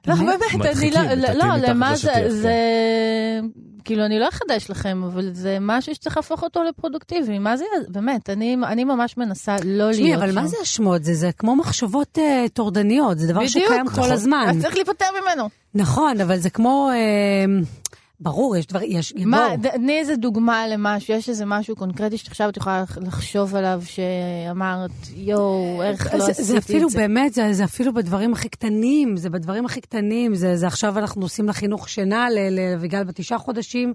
לא, 0.08 0.15
באמת? 0.15 0.32
אני 0.77 0.91
לא, 0.91 1.01
לא, 1.01 1.48
מתחת 1.56 1.70
למה 1.70 1.96
זה, 1.96 2.12
זה, 2.27 2.53
כאילו, 3.84 4.06
אני 4.06 4.20
לא 4.20 4.30
אחדש 4.30 4.70
לכם, 4.70 5.03
אבל 5.03 5.30
זה 5.34 5.58
משהו 5.62 5.96
שצריך 5.96 6.18
להפוך 6.18 6.44
אותו 6.44 6.63
לפרודוקטיבי. 6.63 7.39
מה 7.39 7.58
זה, 7.58 7.65
באמת, 7.88 8.30
אני, 8.30 8.58
אני 8.68 8.84
ממש 8.84 9.18
מנסה 9.18 9.56
לא 9.56 9.62
להיות 9.65 9.96
שם. 9.96 10.01
תשמעי, 10.01 10.15
אבל 10.15 10.36
מה 10.36 10.48
זה 10.48 10.58
אשמות? 10.63 11.03
זה, 11.03 11.13
זה 11.13 11.32
כמו 11.38 11.56
מחשבות 11.56 12.18
אה, 12.18 12.46
טורדניות, 12.53 13.20
זה 13.20 13.27
דבר 13.27 13.39
בדיוק. 13.39 13.65
שקיים 13.65 13.86
כל 13.88 13.91
נכון. 13.91 14.12
הזמן. 14.12 14.46
אז 14.50 14.62
צריך 14.62 14.75
להיפטר 14.75 15.06
ממנו. 15.22 15.50
נכון, 15.75 16.22
אבל 16.22 16.38
זה 16.38 16.50
כמו... 16.50 16.89
אה, 16.94 17.60
ברור, 18.21 18.55
יש 18.57 18.65
דברים, 18.67 18.91
יש... 18.91 19.13
מה, 19.25 19.47
תני 19.73 19.99
איזה 19.99 20.15
דוגמה 20.15 20.67
למשהו, 20.67 21.13
יש 21.13 21.29
איזה 21.29 21.45
משהו 21.45 21.75
קונקרטי 21.75 22.17
שעכשיו 22.17 22.49
את 22.49 22.57
יכולה 22.57 22.83
לחשוב 23.01 23.55
עליו, 23.55 23.81
שאמרת, 23.85 24.91
יואו, 25.15 25.81
איך 25.83 26.13
לא 26.13 26.19
זה, 26.25 26.31
עשיתי 26.31 26.43
זה 26.47 26.57
אפילו 26.57 26.85
את 26.87 26.91
זה. 26.91 26.97
באמת, 26.99 27.33
זה, 27.33 27.53
זה 27.53 27.63
אפילו 27.63 27.93
בדברים 27.93 28.33
הכי 28.33 28.49
קטנים, 28.49 29.17
זה 29.17 29.29
בדברים 29.29 29.65
הכי 29.65 29.81
קטנים, 29.81 30.35
זה, 30.35 30.55
זה 30.57 30.67
עכשיו 30.67 30.97
אנחנו 30.99 31.21
עושים 31.21 31.47
לה 31.47 31.53
חינוך 31.53 31.89
שינה 31.89 32.27
לאביגל 32.51 33.03
בתשעה 33.03 33.37
חודשים, 33.37 33.93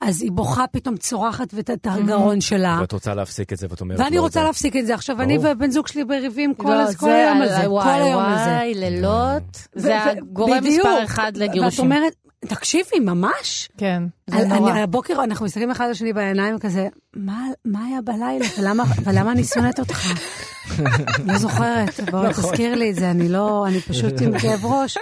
אז 0.00 0.22
היא 0.22 0.32
בוכה 0.32 0.64
פתאום 0.66 0.96
צורחת 0.96 1.54
ואת 1.54 1.70
את 1.70 1.86
הגרון 1.90 2.40
שלה. 2.40 2.78
ואת 2.80 2.92
רוצה 2.92 3.14
להפסיק 3.14 3.52
את 3.52 3.58
זה, 3.58 3.66
ואת 3.70 3.80
אומרת... 3.80 3.98
ואני 4.00 4.16
לא, 4.16 4.20
רוצה 4.20 4.40
זה- 4.40 4.46
להפסיק 4.46 4.76
את 4.76 4.86
זה. 4.86 4.94
עכשיו, 4.94 5.22
אני. 5.22 5.38
ובן 5.42 5.70
זוג 5.70 5.86
שלי 5.86 6.04
בריבים 6.04 6.54
כל, 6.54 6.68
לא, 7.02 7.08
היום 7.12 7.42
על 7.42 7.48
זה, 7.48 7.62
כל 7.62 7.68
וואי, 7.68 7.92
היום 8.02 8.22
על 8.22 8.38
זה. 8.38 8.44
וואי, 8.50 8.74
לילות, 8.74 9.42
זה 9.74 9.88
ו- 9.88 9.92
ו- 10.06 10.10
הגורם. 10.10 10.64
מספר 10.64 11.04
אחד 11.04 11.32
ואת 11.34 11.38
לגירושים. 11.48 11.84
אומרת, 11.84 12.12
תקשיבי, 12.40 12.98
ממש? 13.00 13.68
כן, 13.78 14.02
זה 14.30 14.36
על- 14.36 14.44
נורא. 14.44 14.70
אני, 14.72 14.80
הבוקר 14.82 15.24
אנחנו 15.24 15.44
מסתכלים 15.46 15.70
אחד 15.70 15.84
על 15.84 15.90
השני 15.90 16.12
בעיניים 16.12 16.58
כזה, 16.58 16.88
מה, 17.16 17.42
מה 17.64 17.84
היה 17.84 18.00
בלילה 18.02 18.44
ולמה, 18.58 18.84
ולמה 19.04 19.32
אני 19.32 19.44
שונאת 19.44 19.78
אותך? 19.80 20.06
לא 21.26 21.38
זוכרת, 21.38 22.00
בוא 22.10 22.28
תזכיר 22.32 22.74
לי 22.74 22.90
את 22.90 22.94
זה, 22.94 23.10
אני 23.10 23.28
לא, 23.28 23.64
אני 23.68 23.80
פשוט 23.80 24.20
עם 24.20 24.38
כאב 24.38 24.64
ראש. 24.66 24.98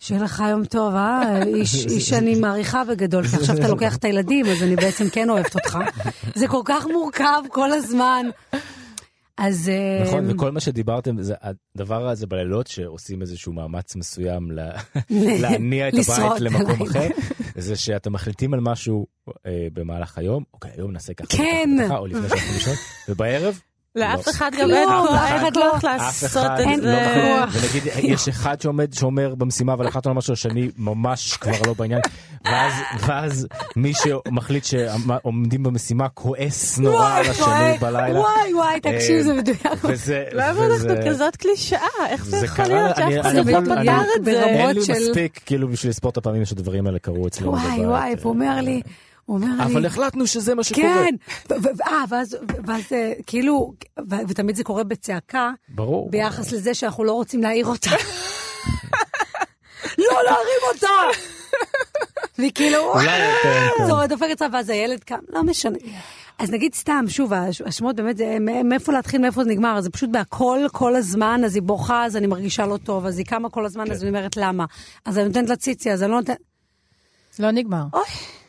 שיהיה 0.00 0.22
לך 0.22 0.42
יום 0.50 0.64
טוב, 0.64 0.94
אה? 0.94 1.42
איש, 1.42 1.86
איש 1.86 2.08
שאני 2.08 2.34
מעריכה 2.34 2.84
בגדול, 2.84 3.26
כי 3.28 3.36
עכשיו 3.36 3.56
אתה 3.56 3.68
לוקח 3.68 3.96
את 3.96 4.04
הילדים, 4.04 4.46
אז 4.46 4.62
אני 4.62 4.76
בעצם 4.76 5.04
כן 5.12 5.30
אוהבת 5.30 5.54
אותך. 5.54 5.78
זה 6.34 6.48
כל 6.48 6.60
כך 6.64 6.86
מורכב 6.86 7.42
כל 7.48 7.72
הזמן. 7.72 8.26
אז... 9.38 9.70
נכון, 10.06 10.30
וכל 10.30 10.50
מה 10.50 10.60
שדיברתם, 10.60 11.22
זה 11.22 11.34
הדבר 11.40 12.08
הזה 12.08 12.26
בלילות 12.26 12.66
שעושים 12.66 13.20
איזשהו 13.20 13.52
מאמץ 13.52 13.96
מסוים 13.96 14.50
להניע 15.42 15.88
את 15.88 15.94
הבית 15.94 16.40
למקום. 16.40 16.82
אחר, 16.82 17.08
זה 17.56 17.76
שאתם 17.76 18.12
מחליטים 18.12 18.54
על 18.54 18.60
משהו 18.60 19.06
אה, 19.46 19.66
במהלך 19.72 20.18
היום, 20.18 20.44
אוקיי, 20.54 20.70
היום 20.76 20.92
נעשה 20.92 21.14
ככה, 21.14 21.36
כן. 21.36 21.70
או 21.90 22.06
לפני 22.06 22.28
שאנחנו 22.28 22.54
לישון, 22.54 22.74
ובערב, 23.08 23.60
לאף 23.96 24.26
לא. 24.26 24.32
אחד 24.32 24.50
גם 24.60 24.70
אין 24.70 24.88
אף 24.88 25.06
כוח, 25.08 25.20
אחד 25.36 25.56
לא- 25.56 25.72
לעשות 25.84 26.30
אחד 26.46 26.60
את 26.60 26.66
לא 26.82 27.46
זה. 27.46 27.58
ונגיד, 27.76 27.82
יש 28.12 28.28
אחד 28.28 28.60
שעומד, 28.60 28.92
שאומר 28.92 29.34
במשימה, 29.34 29.72
אבל 29.72 29.88
אחד 29.88 30.00
אומר 30.06 30.18
משהו 30.18 30.32
השני 30.32 30.68
ממש 30.78 31.36
כבר 31.36 31.52
לא 31.66 31.74
בעניין, 31.74 32.00
ואז, 33.06 33.46
מי 33.76 33.92
שמחליט 33.94 34.64
שעומדים 34.64 35.62
במשימה 35.62 36.08
כועס 36.08 36.78
נורא 36.78 37.12
על 37.18 37.26
השני 37.26 37.78
בלילה. 37.80 38.20
וואי, 38.20 38.54
וואי, 38.54 38.80
תקשיב, 38.80 39.16
אה, 39.16 39.22
זה 39.22 39.32
מדויק. 39.34 39.62
למה 40.32 40.66
אנחנו 40.66 40.88
כזאת 41.08 41.36
קלישאה? 41.36 41.78
איך 42.08 42.24
זה 42.24 42.46
יכול 42.46 42.64
להיות 42.64 42.98
אני- 42.98 43.12
שאף 43.14 43.26
אחד 43.26 43.36
אני 43.36 43.52
לא 43.52 43.60
פתר 43.60 43.72
אני- 43.80 43.90
את 44.16 44.24
זה? 44.24 44.44
אין 44.44 44.76
לי 44.76 44.84
של- 44.84 44.92
מספיק 44.92 45.40
כאילו 45.46 45.68
בשביל 45.68 45.90
לספור 45.90 46.10
את 46.10 46.16
הפעמים 46.16 46.44
שהדברים 46.44 46.86
האלה 46.86 46.98
קרו 46.98 47.26
אצלנו 47.26 47.50
וואי. 47.52 47.86
וואי, 47.86 48.14
והוא 48.20 48.32
אומר 48.32 48.60
לי, 48.60 48.82
הוא 49.26 49.36
אומר 49.36 49.66
לי... 49.66 49.72
אבל 49.72 49.86
החלטנו 49.86 50.26
שזה 50.26 50.54
מה 50.54 50.64
שקורה. 50.64 50.82
כן, 50.84 51.14
אה, 51.86 52.04
ואז, 52.08 52.36
ואז 52.66 52.82
אה, 52.92 53.12
כאילו, 53.26 53.72
ו- 54.10 54.16
ותמיד 54.28 54.56
זה 54.56 54.64
קורה 54.64 54.84
בצעקה, 54.84 55.50
ברור. 55.68 56.10
ביחס 56.10 56.52
לזה 56.52 56.74
שאנחנו 56.74 57.04
לא 57.04 57.12
רוצים 57.12 57.42
להעיר 57.42 57.66
אותה. 57.66 57.90
לא 59.98 60.18
להרים 60.24 60.62
אותה! 60.74 61.18
כאילו, 62.54 62.92
כן. 63.42 63.66
זו 63.86 64.06
דופקת 64.08 64.30
אצלה, 64.32 64.46
ואז 64.52 64.68
הילד 64.68 65.04
קם, 65.04 65.18
לא 65.28 65.42
משנה. 65.42 65.78
אז 66.38 66.50
נגיד 66.50 66.74
סתם, 66.74 67.04
שוב, 67.08 67.32
הש- 67.32 67.60
השמות 67.60 67.96
באמת, 67.96 68.16
זה 68.16 68.36
מ- 68.40 68.68
מאיפה 68.68 68.92
להתחיל, 68.92 69.20
מאיפה 69.20 69.44
זה 69.44 69.50
נגמר, 69.50 69.80
זה 69.80 69.90
פשוט 69.90 70.10
בהכל, 70.10 70.58
כל 70.72 70.96
הזמן, 70.96 71.40
אז 71.44 71.54
היא 71.54 71.62
בוכה, 71.62 72.04
אז 72.04 72.16
אני 72.16 72.26
מרגישה 72.26 72.66
לא 72.66 72.76
טוב, 72.76 73.06
אז 73.06 73.18
היא 73.18 73.26
קמה 73.26 73.50
כל 73.50 73.64
הזמן, 73.66 73.90
אז 73.90 74.02
אני 74.02 74.08
אומרת 74.10 74.36
למה. 74.36 74.64
אז 75.04 75.18
אני 75.18 75.26
נותנת 75.26 75.48
לה 75.48 75.56
ציצי, 75.56 75.92
אז 75.92 76.02
אני 76.02 76.10
לא 76.10 76.16
נותנת... 76.16 76.36
לא 77.38 77.50
נגמר. 77.50 77.82
אוי, 77.92 78.02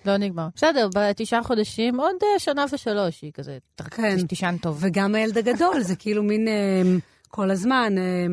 לא 0.06 0.18
נגמר. 0.18 0.48
בסדר, 0.56 0.90
בתשעה 0.96 1.44
חודשים, 1.44 2.00
עוד 2.00 2.16
אה, 2.24 2.40
שנה 2.40 2.66
ושלוש, 2.72 3.22
היא 3.22 3.32
כזה, 3.34 3.58
כן. 3.90 4.28
תישן 4.28 4.56
טוב. 4.62 4.78
וגם 4.80 5.16
הילד 5.16 5.38
הגדול, 5.38 5.82
זה 5.82 5.96
כאילו 5.96 6.24
מין 6.24 6.48
אה, 6.48 6.82
כל 7.28 7.52
הזמן, 7.52 7.94
אה, 7.98 8.26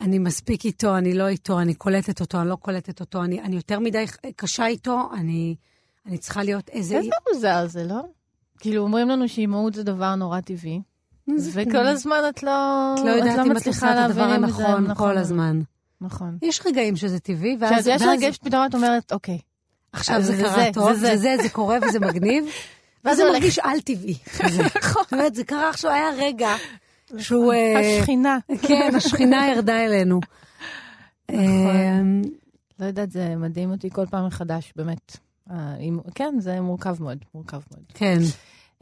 אני 0.00 0.18
מספיק 0.18 0.64
איתו, 0.64 0.96
אני 0.96 1.14
לא 1.14 1.28
איתו, 1.28 1.60
אני 1.60 1.74
קולטת 1.74 2.20
אותו, 2.20 2.40
אני 2.40 2.48
לא 2.48 2.56
קולטת 2.56 3.00
אותו, 3.00 3.24
אני, 3.24 3.40
אני 3.40 3.56
יותר 3.56 3.78
מדי 3.78 4.04
קשה 4.36 4.66
איתו, 4.66 5.08
אני, 5.14 5.56
אני 6.06 6.18
צריכה 6.18 6.42
להיות 6.42 6.68
איזה... 6.68 6.96
איזה 6.96 7.10
מוזר 7.28 7.66
זה, 7.66 7.84
לא? 7.84 8.00
כאילו, 8.60 8.82
אומרים 8.82 9.08
לנו 9.08 9.28
שאימהות 9.28 9.74
זה 9.74 9.82
דבר 9.82 10.14
נורא 10.14 10.40
טבעי, 10.40 10.80
וכל 11.52 11.86
הזמן 11.86 12.16
את 12.28 12.42
לא, 12.42 12.94
את 12.98 13.04
לא 13.04 13.10
יודעת 13.10 13.46
אם 13.46 13.56
את 13.56 13.66
עושה 13.66 13.92
את 13.92 14.10
הדבר 14.10 14.22
הנכון 14.22 14.84
נכון. 14.84 14.94
כל 14.94 15.18
הזמן. 15.18 15.60
נכון. 16.00 16.38
יש 16.42 16.60
רגעים 16.66 16.96
שזה 16.96 17.20
טבעי, 17.20 17.56
ואז... 17.60 17.86
יש 17.86 18.02
רגעים 18.02 18.32
שפתאום 18.32 18.66
את 18.66 18.74
אומרת, 18.74 19.12
אוקיי. 19.12 19.38
עכשיו 19.92 20.22
זה 20.22 20.36
זה 20.36 20.42
קרה 20.42 20.52
זה, 20.64 20.70
טוב, 20.72 20.92
זה 20.92 21.16
זה 21.16 21.36
זה. 21.42 21.48
קורה 21.48 21.78
וזה 21.82 22.00
מגניב, 22.00 22.44
ואז 22.48 22.52
ואז 23.04 23.16
זה 23.16 23.22
הולך. 23.22 23.34
מרגיש 23.36 23.58
על-טבעי. 23.58 24.14
כזה. 24.38 24.62
זאת 24.82 25.12
אומרת, 25.12 25.34
זה 25.34 25.44
קרה 25.44 25.70
עכשיו, 25.70 25.90
היה 25.90 26.10
רגע 26.18 26.54
שהוא... 27.18 27.52
אה, 27.52 27.98
השכינה. 27.98 28.38
כן, 28.62 28.92
השכינה 28.96 29.48
ירדה 29.48 29.84
אלינו. 29.84 30.20
נכון. 31.30 31.40
אה, 31.40 32.00
לא 32.80 32.86
יודעת, 32.86 33.10
זה 33.10 33.34
מדהים 33.36 33.70
אותי 33.70 33.90
כל 33.90 34.06
פעם 34.06 34.26
מחדש, 34.26 34.72
באמת. 34.76 35.16
אה, 35.50 35.74
כן, 36.14 36.34
זה 36.38 36.60
מורכב 36.60 37.02
מאוד, 37.02 37.18
מורכב 37.34 37.60
מאוד. 37.72 37.84
כן. 37.94 38.18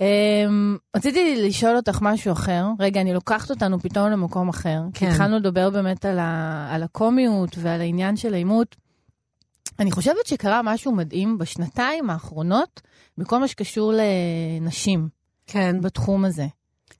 Um, 0.00 0.78
רציתי 0.96 1.46
לשאול 1.46 1.76
אותך 1.76 1.98
משהו 2.02 2.32
אחר. 2.32 2.64
רגע, 2.78 3.00
אני 3.00 3.14
לוקחת 3.14 3.50
אותנו 3.50 3.78
פתאום 3.80 4.10
למקום 4.10 4.48
אחר. 4.48 4.80
כי 4.94 5.00
כן. 5.00 5.10
התחלנו 5.10 5.36
לדבר 5.36 5.70
באמת 5.70 6.04
על 6.70 6.82
הקומיות 6.82 7.56
ועל 7.58 7.80
העניין 7.80 8.16
של 8.16 8.34
העימות. 8.34 8.76
אני 9.78 9.90
חושבת 9.90 10.26
שקרה 10.26 10.62
משהו 10.62 10.92
מדהים 10.92 11.38
בשנתיים 11.38 12.10
האחרונות 12.10 12.80
בכל 13.18 13.38
מה 13.38 13.48
שקשור 13.48 13.92
לנשים 13.94 15.08
כן. 15.46 15.80
בתחום 15.80 16.24
הזה. 16.24 16.46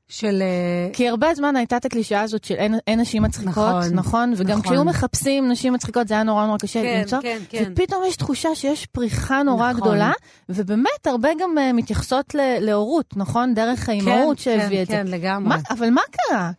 של... 0.09 0.43
אה, 0.43 0.93
כי 0.93 1.09
הרבה 1.09 1.35
זמן 1.35 1.57
הייתה 1.57 1.77
את 1.77 1.85
הקלישאה 1.85 2.21
הזאת 2.21 2.45
של 2.45 2.55
אין, 2.55 2.75
אין 2.87 3.01
נשים 3.01 3.23
מצחיקות, 3.23 3.57
נכון, 3.57 3.95
נכון? 3.95 4.33
וגם 4.37 4.59
נכון. 4.59 4.63
כשהיו 4.63 4.85
מחפשים 4.85 5.49
נשים 5.49 5.73
מצחיקות 5.73 6.09
זה 6.09 6.15
היה 6.15 6.23
נורא 6.23 6.47
נורא 6.47 6.59
קשה 6.59 6.83
כן, 6.83 6.99
למצוא. 7.01 7.19
כן, 7.23 7.39
כן. 7.49 7.73
ופתאום 7.73 8.03
יש 8.07 8.17
תחושה 8.17 8.55
שיש 8.55 8.87
פריחה 8.87 9.43
נורא 9.43 9.71
נכון. 9.71 9.81
גדולה, 9.81 10.13
ובאמת 10.49 11.07
הרבה 11.07 11.29
גם 11.41 11.51
uh, 11.59 11.73
מתייחסות 11.73 12.35
ל- 12.35 12.59
להורות, 12.61 13.17
נכון? 13.17 13.55
דרך 13.55 13.89
האימהות 13.89 14.37
כן, 14.37 14.43
שהביא 14.43 14.83
את 14.83 14.87
זה. 14.87 14.93
כן, 14.93 15.07
לגמרי. 15.07 15.49
מה, 15.49 15.57
אבל 15.71 15.91
מה 15.91 16.03
קרה? 16.11 16.51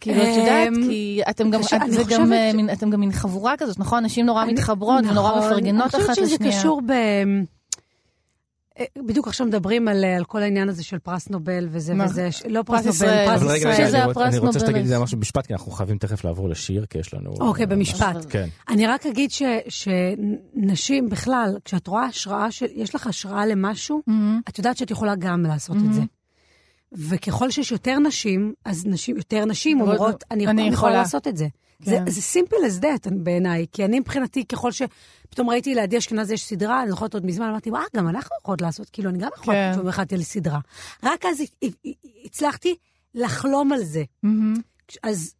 כאילו, 0.00 0.22
את 0.22 0.36
יודעת, 0.36 0.68
אמ, 0.68 0.74
כי 0.88 1.20
אתם 1.30 1.50
גם, 1.50 1.60
את- 1.60 1.92
זה 1.92 2.02
גם, 2.08 2.32
אה, 2.32 2.48
ש- 2.52 2.54
מין- 2.54 2.70
אתם 2.70 2.90
גם 2.90 3.00
מין 3.00 3.12
חבורה 3.12 3.54
כזאת, 3.58 3.78
נכון? 3.78 4.04
נשים 4.04 4.26
נורא 4.26 4.42
אני- 4.42 4.52
מתחברות 4.52 5.04
ונורא 5.08 5.30
נכון. 5.30 5.46
מפרגנות 5.46 5.86
אחת 5.86 5.94
אני 5.94 6.02
חושבת 6.04 6.24
לשנייה. 6.26 6.52
שזה 6.52 6.60
קשור 6.60 6.82
ב... 6.86 6.90
אה, 8.78 8.84
בדיוק 9.06 9.28
עכשיו 9.28 9.46
מדברים 9.46 9.88
על, 9.88 10.04
אה, 10.04 10.16
על 10.16 10.24
כל 10.24 10.42
העניין 10.42 10.68
הזה 10.68 10.84
של 10.84 10.98
פרס 10.98 11.28
נובל 11.28 11.68
וזה 11.70 11.94
מה? 11.94 12.04
וזה, 12.04 12.28
לא 12.48 12.62
פרס 12.62 12.84
פרס 12.84 12.94
ישראל. 12.94 13.10
נובל, 13.24 13.26
פרס 13.32 13.42
אבל 13.42 13.50
רגע, 13.52 13.72
שזה 13.74 13.82
ישראל. 13.82 14.10
הפרס 14.10 14.26
אני 14.34 14.38
רוצה 14.38 14.58
נובל. 14.58 14.70
שתגידי 14.72 14.94
משהו 15.02 15.16
במשפט, 15.16 15.46
כי 15.46 15.52
אנחנו 15.52 15.72
חייבים 15.72 15.98
תכף 15.98 16.24
לעבור 16.24 16.48
לשיר, 16.48 16.86
כי 16.90 16.98
יש 16.98 17.14
לנו... 17.14 17.30
אוקיי, 17.40 17.66
במשפט. 17.66 18.16
כן. 18.28 18.48
אני 18.68 18.86
רק 18.86 19.06
אגיד 19.06 19.30
ש, 19.30 19.42
שנשים 19.68 21.08
בכלל, 21.08 21.56
כשאת 21.64 21.86
רואה 21.86 22.04
השראה 22.04 22.50
של, 22.50 22.66
יש 22.74 22.94
לך 22.94 23.06
השראה 23.06 23.46
למשהו. 23.46 24.02
את 24.48 24.58
יודעת 24.58 24.76
שאת 24.76 24.90
יכולה 24.90 25.14
גם 25.18 25.42
לעשות 25.42 25.76
את 25.88 25.94
זה. 25.94 26.00
וככל 26.92 27.50
שיש 27.50 27.72
יותר 27.72 27.98
נשים, 27.98 28.54
אז 28.64 28.86
נשים, 28.86 29.16
יותר 29.16 29.44
נשים 29.44 29.80
אומרות, 29.80 30.24
אני, 30.30 30.46
אני 30.46 30.50
אני 30.50 30.60
יכולה 30.60 30.72
יכולה." 30.72 30.94
לעשות 30.94 31.28
את 31.28 31.36
זה. 31.36 31.48
כן. 31.84 32.10
זה 32.10 32.40
simple 32.40 32.54
as 32.54 32.82
that 32.82 33.10
בעיניי, 33.12 33.66
כי 33.72 33.84
אני 33.84 34.00
מבחינתי, 34.00 34.44
ככל 34.44 34.72
ש... 34.72 34.82
פתאום 35.30 35.50
ראיתי 35.50 35.74
לידי 35.74 35.98
אשכנז 35.98 36.30
יש 36.30 36.44
סדרה, 36.44 36.82
אני 36.82 36.90
זוכרת 36.90 37.14
עוד 37.14 37.26
מזמן, 37.26 37.48
אמרתי, 37.48 37.70
אה, 37.70 37.80
גם 37.96 38.08
אנחנו 38.08 38.36
יכולות 38.42 38.62
לעשות, 38.62 38.90
כאילו, 38.90 39.10
אני 39.10 39.18
גם 39.18 39.30
יכולה, 39.38 39.56
כן. 39.56 39.72
פתאום 39.72 39.88
החלטתי 39.88 40.14
על 40.14 40.22
סדרה. 40.22 40.58
רק 41.02 41.24
אז 41.26 41.42
הצלחתי 42.24 42.74
לחלום 43.14 43.72
על 43.72 43.84
זה. 43.84 44.04
מהמם. 44.22 44.54
אז 45.02 45.34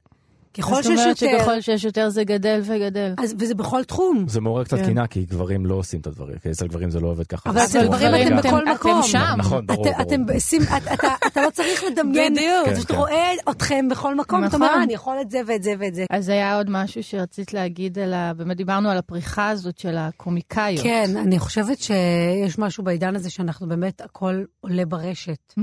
ככל 0.58 0.74
זאת 0.74 0.84
שיש 0.84 1.00
אומרת 1.00 1.22
יותר, 1.22 1.38
שככל 1.38 1.60
שיש 1.60 1.84
יותר 1.84 2.08
זה 2.08 2.24
גדל 2.24 2.60
וגדל. 2.64 3.14
אז, 3.18 3.34
וזה 3.38 3.54
בכל 3.54 3.84
תחום. 3.84 4.24
זה 4.28 4.40
מעורר 4.40 4.64
קצת 4.64 4.76
כן. 4.76 4.86
קנאה, 4.86 5.06
כי 5.06 5.24
גברים 5.24 5.66
לא 5.66 5.74
עושים 5.74 6.00
את 6.00 6.06
הדברים, 6.06 6.38
כי 6.38 6.50
אצל 6.50 6.66
גברים 6.66 6.90
זה 6.90 7.00
לא 7.00 7.08
עובד 7.08 7.26
ככה. 7.26 7.50
אבל 7.50 7.64
אצל 7.64 7.86
גברים 7.86 8.38
אתם. 8.38 8.48
בכל 8.48 8.64
מקום. 8.74 9.00
אתם 9.00 9.08
שם. 9.08 9.34
נכון, 9.38 9.66
ברור, 9.66 9.88
אתם, 9.88 9.96
ברור. 9.96 10.02
אתם, 10.30 10.38
שים, 10.38 10.62
אתה, 10.62 10.94
אתה, 10.94 11.08
אתה 11.26 11.42
לא 11.42 11.50
צריך 11.50 11.84
לדמיין, 11.84 12.32
בדיוק. 12.34 12.48
אתה 12.62 12.70
כן, 12.70 12.76
פשוט 12.76 12.90
כן. 12.92 12.96
רואה 12.98 13.32
אתכם 13.50 13.88
בכל 13.90 14.14
מקום, 14.14 14.44
אתה 14.44 14.56
אומר, 14.56 14.66
נכון. 14.66 14.78
"אה, 14.78 14.84
אני 14.84 14.92
יכול 14.94 15.16
את 15.20 15.30
זה 15.30 15.40
ואת 15.46 15.62
זה 15.62 15.74
ואת 15.78 15.94
זה. 15.94 16.04
אז 16.10 16.28
היה 16.28 16.56
עוד 16.56 16.66
משהו 16.70 17.02
שרצית 17.02 17.54
להגיד 17.54 17.98
על 17.98 18.14
ה... 18.14 18.32
באמת 18.36 18.56
דיברנו 18.56 18.90
על 18.90 18.98
הפריחה 18.98 19.48
הזאת 19.48 19.78
של 19.78 19.96
הקומיקאיות. 19.98 20.82
כן, 20.82 21.10
אני 21.16 21.38
חושבת 21.38 21.78
שיש 21.78 22.58
משהו 22.58 22.84
בעידן 22.84 23.16
הזה 23.16 23.30
שאנחנו 23.30 23.68
באמת, 23.68 24.00
הכל 24.00 24.44
עולה 24.60 24.86
ברשת. 24.86 25.54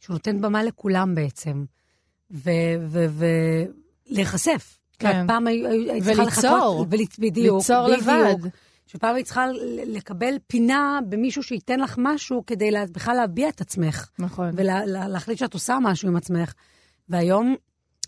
שהוא 0.00 0.14
נותן 0.14 0.40
במה 0.40 0.62
לכולם 0.62 1.14
בעצם, 1.14 1.64
ולהיחשף. 4.10 4.78
כן. 4.98 5.26
פעם 5.26 5.46
היית 5.46 5.66
צריכה 6.04 6.22
וליצור. 6.22 6.56
לחכות, 6.56 6.88
ולצ- 6.90 7.16
בדיוק, 7.20 7.58
ליצור 7.58 7.86
בדיוק. 7.88 8.02
לבד. 8.02 8.48
שפעם 8.86 9.14
היית 9.14 9.26
צריכה 9.26 9.46
לקבל 9.86 10.34
פינה 10.46 10.98
במישהו 11.08 11.42
שייתן 11.42 11.80
לך 11.80 11.94
משהו 11.98 12.42
כדי 12.46 12.70
לה- 12.70 12.84
בכלל 12.92 13.16
להביע 13.16 13.48
את 13.48 13.60
עצמך. 13.60 14.08
נכון. 14.18 14.50
ולהחליט 14.54 15.38
שאת 15.38 15.54
עושה 15.54 15.78
משהו 15.82 16.08
עם 16.08 16.16
עצמך. 16.16 16.52
והיום, 17.08 17.56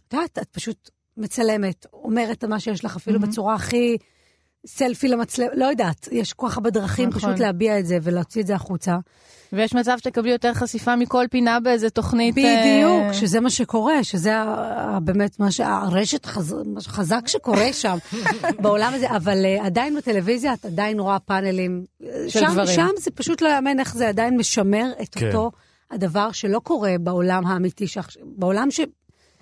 את 0.08 0.12
יודעת, 0.12 0.38
את 0.38 0.48
פשוט 0.52 0.90
מצלמת, 1.16 1.86
אומרת 1.92 2.44
מה 2.44 2.60
שיש 2.60 2.84
לך, 2.84 2.96
אפילו 2.96 3.18
Mhm. 3.18 3.22
בצורה 3.26 3.54
הכי 3.54 3.96
סלפי 4.66 5.08
למצלמה, 5.08 5.50
לא 5.54 5.64
יודעת, 5.64 6.08
יש 6.12 6.32
כל 6.32 6.48
כך 6.48 6.56
הרבה 6.56 6.70
דרכים 6.70 7.08
נכון. 7.08 7.20
פשוט 7.20 7.40
להביע 7.40 7.78
את 7.78 7.86
זה 7.86 7.98
ולהוציא 8.02 8.42
את 8.42 8.46
זה 8.46 8.54
החוצה. 8.54 8.98
ויש 9.52 9.74
מצב 9.74 9.94
שתקבלי 9.98 10.30
יותר 10.30 10.54
חשיפה 10.54 10.96
מכל 10.96 11.24
פינה 11.30 11.60
באיזה 11.60 11.90
תוכנית. 11.90 12.34
בדיוק, 12.34 13.02
אה, 13.08 13.14
שזה 13.14 13.40
מה 13.40 13.50
שקורה, 13.50 14.04
שזה 14.04 14.34
באמת 15.02 15.40
מה 15.40 15.50
שהרשת 15.50 16.26
חז... 16.26 16.56
מה 16.66 16.80
שחזק 16.80 17.28
שקורה 17.28 17.72
שם 17.72 17.96
בעולם 18.62 18.92
הזה, 18.94 19.10
אבל 19.10 19.44
uh, 19.44 19.66
עדיין 19.66 19.96
בטלוויזיה 19.96 20.52
את 20.54 20.64
עדיין 20.64 21.00
רואה 21.00 21.18
פאנלים. 21.18 21.84
של 22.28 22.40
שם, 22.40 22.46
גברים. 22.52 22.66
שם 22.74 22.88
זה 22.98 23.10
פשוט 23.10 23.42
לא 23.42 23.48
יאמן 23.48 23.80
איך 23.80 23.94
זה 23.94 24.08
עדיין 24.08 24.36
משמר 24.36 24.90
את 25.02 25.14
כן. 25.14 25.26
אותו 25.26 25.50
הדבר 25.90 26.32
שלא 26.32 26.58
קורה 26.58 26.94
בעולם 27.00 27.46
האמיתי, 27.46 27.86
שעכש- 27.86 28.18
בעולם 28.36 28.70
ש... 28.70 28.80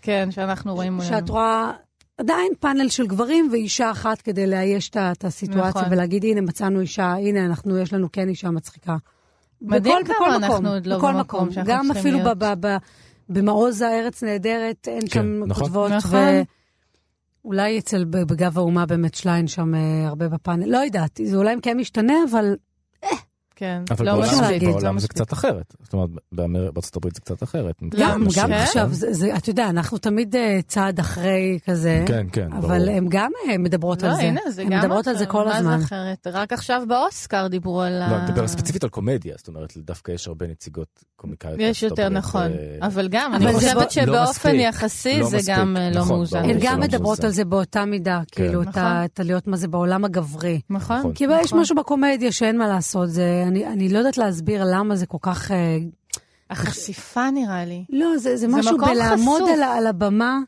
כן, 0.02 0.28
שאנחנו 0.30 0.74
רואים. 0.74 0.98
שאת 1.08 1.28
רואה 1.28 1.72
עדיין 2.18 2.52
פאנל 2.60 2.88
של 2.88 3.06
גברים 3.06 3.48
ואישה 3.52 3.90
אחת 3.90 4.22
כדי 4.22 4.46
לאייש 4.46 4.88
את 4.88 4.96
ה- 4.96 5.12
את 5.12 5.24
הסיטואציה 5.24 5.68
נכון. 5.68 5.84
ולהגיד, 5.92 6.24
הנה, 6.24 6.40
מצאנו 6.40 6.80
אישה, 6.80 7.12
הנה, 7.12 7.44
אנחנו, 7.46 7.78
יש 7.78 7.92
לנו 7.92 8.12
כן 8.12 8.28
אישה 8.28 8.50
מצחיקה. 8.50 8.96
מדהים 9.62 9.94
בכל- 10.04 10.14
כמה 10.14 10.26
בכל 10.26 10.34
אנחנו 10.34 10.54
מקום, 10.54 10.66
עוד 10.66 10.86
לא 10.86 10.96
בכל 10.98 11.06
במקום 11.12 11.20
מקום. 11.40 11.52
שאנחנו 11.52 11.72
גם 11.72 11.84
צריכים 11.84 12.00
אפילו 12.00 12.18
להיות. 12.18 12.38
ב- 12.38 12.44
ב- 12.44 12.66
ב- 12.66 12.76
במעוז 13.28 13.80
הארץ 13.80 14.22
נהדרת, 14.22 14.88
אין 14.88 15.00
כן, 15.00 15.06
שם 15.08 15.44
נכון. 15.46 15.64
כותבות. 15.64 15.90
נכון. 15.90 16.18
אולי 17.44 17.78
אצל, 17.78 18.04
ב- 18.04 18.22
בגב 18.22 18.58
האומה 18.58 18.86
באמת 18.86 19.14
שליין 19.14 19.46
שם 19.46 19.74
אה, 19.74 19.80
הרבה 20.06 20.28
בפאנל, 20.28 20.66
לא 20.68 20.78
יודעת, 20.78 21.20
זה 21.24 21.36
אולי 21.36 21.56
כן 21.62 21.76
משתנה, 21.76 22.14
אבל 22.30 22.56
כן, 23.58 23.82
אבל 23.90 24.06
לא 24.06 24.12
בעולם, 24.12 24.40
להגיד, 24.42 24.62
לא 24.62 24.70
בעולם 24.74 24.98
זה 24.98 25.04
מספיק. 25.06 25.10
קצת 25.12 25.32
אחרת. 25.32 25.74
זאת 25.82 25.92
אומרת, 25.92 26.08
באמר- 26.32 26.70
בארצות 26.70 26.96
הברית 26.96 27.14
זה 27.14 27.20
קצת 27.20 27.42
אחרת. 27.42 27.74
גם, 27.98 28.24
נשים, 28.24 28.42
גם 28.42 28.48
כן? 28.48 28.54
עכשיו, 28.54 28.88
זה, 28.92 29.12
זה, 29.12 29.36
אתה 29.36 29.50
יודע, 29.50 29.68
אנחנו 29.68 29.98
תמיד 29.98 30.36
אה, 30.36 30.58
צעד 30.66 30.98
אחרי 30.98 31.58
כזה, 31.66 32.04
כן, 32.06 32.26
כן, 32.32 32.48
ברור. 32.50 32.64
אבל 32.64 32.88
הן 32.88 33.06
גם 33.08 33.30
אה, 33.48 33.58
מדברות 33.58 34.02
לא, 34.02 34.08
על 34.08 34.14
זה. 34.14 34.22
הנה, 34.22 34.40
זה 34.50 34.62
הן 34.62 34.68
גם 34.70 34.78
מדברות 34.80 35.06
על 35.06 35.14
זה 35.16 35.24
אחר. 35.24 35.32
כל 35.32 35.44
מה 35.44 35.56
הזמן. 35.56 35.78
זה 35.78 35.84
אחרת? 35.84 36.26
רק 36.26 36.52
עכשיו 36.52 36.82
באוסקר 36.88 37.46
דיברו 37.46 37.82
על 37.82 38.02
ה... 38.02 38.10
לא, 38.10 38.16
אני 38.16 38.30
מדבר 38.30 38.48
ספציפית 38.48 38.84
על 38.84 38.90
קומדיה, 38.90 39.34
זאת 39.38 39.48
אומרת, 39.48 39.72
דווקא 39.76 40.12
יש 40.12 40.28
הרבה 40.28 40.46
נציגות 40.46 40.88
קומיקאיות. 41.16 41.56
יש 41.58 41.82
יותר 41.82 42.08
נכון, 42.08 42.42
ו- 42.50 42.86
אבל 42.86 43.08
גם, 43.08 43.34
אבל 43.34 43.42
אני 43.48 43.52
זה 43.52 43.58
חושבת 43.58 43.90
שבאופן 43.90 44.12
לא 44.12 44.30
מספיק, 44.30 44.54
יחסי 44.60 45.18
לא 45.20 45.26
זה 45.28 45.36
מספיק, 45.36 45.54
גם 45.56 45.76
אה, 45.76 45.90
לא 45.90 46.00
נכון, 46.00 46.16
מאוזן. 46.16 46.38
הן 46.44 46.52
זה 46.60 46.66
גם 46.66 46.80
לא 46.80 46.86
מדברות. 46.86 47.24
על 47.24 47.30
זה 47.30 47.44
באותה 47.44 47.84
מידה, 47.84 48.20
כאילו, 48.32 48.62
את 48.62 48.68
נכון. 48.68 48.82
את 49.04 49.20
להיות 49.24 49.46
מה 49.46 49.56
זה 49.56 49.68
בעולם 49.68 50.04
הגברי. 50.04 50.60
נכון? 50.70 50.98
נכון. 50.98 51.12
כי 51.12 51.24
יש 51.24 51.46
נכון. 51.46 51.60
משהו 51.60 51.76
בקומדיה 51.76 52.32
שאין 52.32 52.58
מה 52.58 52.68
לעשות, 52.68 53.10
זה, 53.10 53.44
אני, 53.48 53.66
אני 53.66 53.88
לא 53.88 53.98
יודעת 53.98 54.18
להסביר 54.18 54.62
למה 54.64 54.96
זה 54.96 55.06
כל 55.06 55.18
כך... 55.20 55.50
אה, 55.50 55.78
החשיפה 56.50 57.30
נראה 57.30 57.64
לי. 57.64 57.84
לא, 57.90 58.18
זה, 58.18 58.18
זה 58.18 58.36
זה 58.36 58.48
משהו 58.48 58.78
בלעמוד 58.78 59.42
חשוף. 59.42 59.54
על, 59.54 59.62
על 59.62 59.86
הבמה 59.86 60.38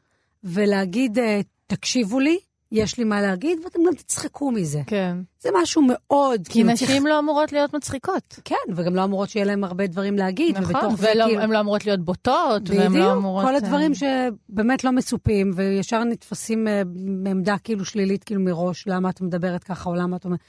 ולהגיד, 0.45 1.19
אה, 1.19 1.41
תקשיבו 1.67 2.21
לי, 2.21 2.39
יש 2.73 2.99
לי 2.99 3.05
מה 3.05 3.21
להגיד, 3.21 3.59
ואתם 3.65 3.79
גם 3.87 3.95
תצחקו 3.95 4.51
מזה. 4.51 4.81
כן. 4.87 5.17
זה 5.41 5.49
משהו 5.63 5.83
מאוד... 5.89 6.49
כי 6.49 6.65
נשים 6.65 7.07
לא 7.07 7.19
אמורות 7.19 7.53
להיות 7.53 7.75
מצחיקות. 7.75 8.41
כן, 8.45 8.75
וגם 8.75 8.95
לא 8.95 9.05
אמורות 9.05 9.31
שיהיה 9.31 9.47
להם 9.47 9.65
הרבה 9.65 9.87
דברים 9.87 10.17
להגיד. 10.17 10.59
נכון, 10.59 10.95
והן 10.97 11.29
כאילו, 11.29 11.53
לא 11.53 11.61
אמורות 11.61 11.87
להיות 11.87 12.01
בוטות, 12.01 12.71
והן 12.71 12.79
לא 12.79 12.89
בדיוק, 12.89 13.13
אמורות... 13.13 13.45
כל 13.45 13.53
אה, 13.53 13.57
הדברים 13.57 13.93
שבאמת 13.95 14.85
לא 14.85 14.93
מצופים, 14.93 15.51
וישר 15.55 16.05
נתפסים 16.05 16.69
אה, 16.69 16.83
מעמדה 16.97 17.59
כאילו 17.65 17.85
שלילית, 17.85 18.25
כאילו 18.25 18.41
מראש, 18.41 18.85
למה 18.87 19.11
את 19.11 19.21
מדברת 19.21 19.65
ככה, 19.65 19.91
או 19.91 19.95
למה 19.95 20.17
את 20.17 20.25
אומרת... 20.25 20.41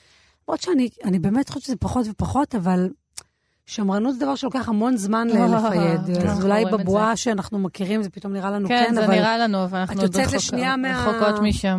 למרות 0.52 0.62
שאני 0.62 0.90
אני 1.06 1.20
באמת 1.20 1.50
חושבת 1.50 1.64
שזה 1.64 1.76
פחות 1.76 2.06
ופחות, 2.10 2.56
אבל 2.56 2.90
שמרנות 3.66 4.14
זה 4.20 4.26
דבר 4.26 4.36
שלוקח 4.36 4.70
המון 4.70 4.98
זמן 4.98 5.28
לפייד. 5.32 6.18
אנחנו 6.18 6.32
אז 6.32 6.44
אולי 6.46 6.66
בבועה 6.66 7.16
שאנחנו 7.18 7.60
מכירים 7.60 8.04
זה 8.04 8.10
פתאום 8.10 8.34
נראה 8.34 8.52
לנו 8.52 8.68
כן, 8.68 8.84
כן, 8.88 8.96
זה 8.96 9.06
אבל... 9.06 9.14
נראה 9.16 9.38
לנו, 9.38 9.64
אבל 9.64 9.80
אנחנו 9.80 9.96
את 9.96 10.00
עוד 10.02 10.08
יוצאת 10.16 10.24
רחוק- 10.26 10.36
לשנייה 10.36 10.76
מה- 10.78 11.06
רחוקות 11.08 11.42
משם. 11.44 11.78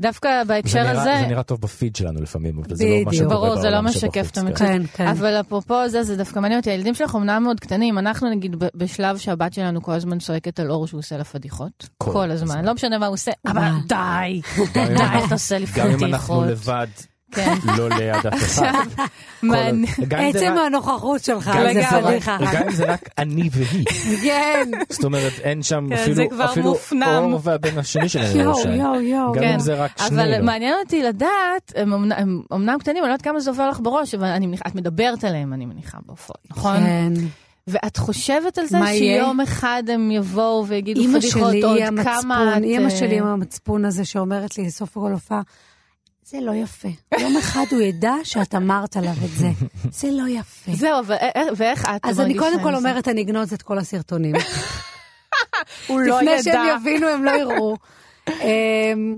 דווקא 0.00 0.28
זה 0.42 0.48
בהקשר 0.48 0.88
הזה, 0.88 1.02
זה 1.04 1.26
נראה 1.28 1.42
טוב 1.42 1.60
בפיד 1.60 1.96
שלנו 1.96 2.22
לפעמים, 2.22 2.58
אבל 2.58 2.76
זה 2.76 2.84
לא 2.84 2.90
מה 2.90 2.96
בדיוק. 3.10 3.14
שקורה 3.14 3.34
ברור, 3.36 3.56
זה 3.56 3.70
לא 3.70 3.70
בעולם 3.70 3.84
משקף 3.84 4.02
שבחוץ, 4.26 4.28
את 4.28 4.34
כן. 4.38 4.46
המציאות. 4.46 4.70
כן, 4.70 5.04
כן. 5.04 5.06
אבל 5.08 5.40
אפרופו 5.40 5.88
זה, 5.88 6.02
זה 6.02 6.16
דווקא 6.16 6.38
מעניין 6.38 6.60
אותי, 6.60 6.70
הילדים 6.70 6.94
שלך 6.94 7.14
אמנם 7.16 7.42
מאוד 7.42 7.60
קטנים, 7.60 7.98
אנחנו 7.98 8.30
נגיד 8.30 8.56
בשלב 8.74 9.18
שהבת 9.18 9.52
שלנו 9.52 9.82
כל 9.82 9.92
הזמן 9.92 10.18
צועקת 10.18 10.60
על 10.60 10.70
אור 10.70 10.86
שהוא 10.86 10.98
עושה 10.98 11.16
לה 11.16 11.24
פדיחות. 11.24 11.88
כל 11.98 12.30
הזמן. 12.30 12.64
לא 12.64 12.74
משנה 12.74 12.98
מה 12.98 13.06
הוא 13.06 13.14
עושה, 13.14 13.32
אבל 13.46 13.54
מה? 13.60 13.78
די, 13.86 14.40
די, 14.74 14.84
אתה 15.26 15.34
עושה 15.34 15.58
לי 15.58 15.66
גם 15.76 15.86
אם 15.86 16.04
אנחנו 16.04 16.04
פדיחות. 16.10 16.46
לבד, 16.46 16.86
כן. 17.34 17.54
לא 17.76 17.88
ליד 17.88 18.26
אף 18.26 18.34
אחד. 18.34 18.84
עצם 20.10 20.54
הנוכחות 20.66 21.24
שלך, 21.24 21.50
גם 21.54 21.66
אם 21.66 21.80
זה 21.80 22.02
פדיחה. 22.02 22.38
גם 22.52 22.62
אם 22.62 22.72
זה 22.72 22.84
רק 22.84 23.08
אני 23.18 23.48
והיא. 23.52 23.84
כן. 24.22 24.70
זאת 24.88 25.04
אומרת, 25.04 25.32
אין 25.42 25.62
שם 25.62 25.86
כן, 25.90 26.14
אפילו. 26.44 26.76
אור 27.06 27.40
והבן 27.42 27.78
השני 27.78 28.06
לא 28.34 28.42
יואו. 28.42 28.68
יואו, 28.68 29.00
יואו. 29.00 29.32
גם 29.32 29.42
כן. 29.42 29.52
אם 29.52 29.58
זה 29.58 29.74
רק 29.74 29.90
אבל 30.00 30.08
שנינו. 30.08 30.44
מעניין 30.44 30.74
אותי 30.84 31.02
לדעת, 31.02 31.72
הם 31.76 31.92
אומנם 32.50 32.76
קטנים, 32.78 32.96
אני 32.96 33.08
לא 33.08 33.12
יודעת 33.12 33.22
כמה 33.22 33.40
זה 33.40 33.50
עובר 33.50 33.68
לך 33.68 33.80
בראש, 33.82 34.14
אבל 34.14 34.36
את 34.66 34.74
מדברת 34.74 35.24
עליהם, 35.24 35.52
אני 35.52 35.66
מניחה, 35.66 35.98
בהופעות, 36.06 36.38
נכון? 36.50 36.76
כן. 36.76 37.12
ואת 37.66 37.96
חושבת 37.96 38.58
על 38.58 38.66
זה? 38.66 38.78
שיום 38.98 39.40
אחד 39.40 39.82
הם 39.92 40.10
יבואו 40.10 40.66
ויגידו 40.66 41.00
פדיחות 41.00 41.22
שלי 41.22 41.62
עוד 41.62 41.78
היא 41.78 42.04
כמה 42.04 42.54
את... 42.56 42.62
אימא 42.62 42.84
אה, 42.84 42.90
שלי 42.90 43.18
עם 43.18 43.26
המצפון 43.26 43.84
הזה 43.84 44.04
שאומרת 44.04 44.58
לי 44.58 44.64
בסוף 44.64 44.94
כל 44.94 45.12
הופעה, 45.12 45.40
זה 46.26 46.40
לא 46.40 46.52
יפה. 46.52 46.88
יום 47.20 47.36
אחד 47.36 47.64
הוא 47.70 47.80
ידע 47.80 48.14
שאת 48.24 48.54
אמרת 48.54 48.96
עליו 48.96 49.14
את 49.24 49.30
זה. 49.38 49.48
זה 49.90 50.08
לא 50.10 50.28
יפה. 50.28 50.72
זהו, 50.74 50.98
אבל 51.00 51.14
א- 51.14 51.38
א- 51.38 51.52
ואיך 51.56 51.84
את 51.84 52.00
אז 52.02 52.20
אני 52.20 52.26
מרגישה 52.34 52.44
קודם 52.44 52.58
עם 52.58 52.64
כל 52.64 52.70
זה? 52.70 52.76
אומרת, 52.76 53.08
אני 53.08 53.22
אגנוז 53.22 53.52
את 53.52 53.62
כל 53.62 53.78
הסרטונים. 53.78 54.34
הוא 55.88 56.00
לא 56.00 56.16
לפני 56.18 56.30
ידע. 56.30 56.42
שהם 56.42 56.80
יבינו, 56.80 57.06
הם 57.08 57.24
לא 57.24 57.30
יראו. 57.30 57.76
אמ, 58.28 59.16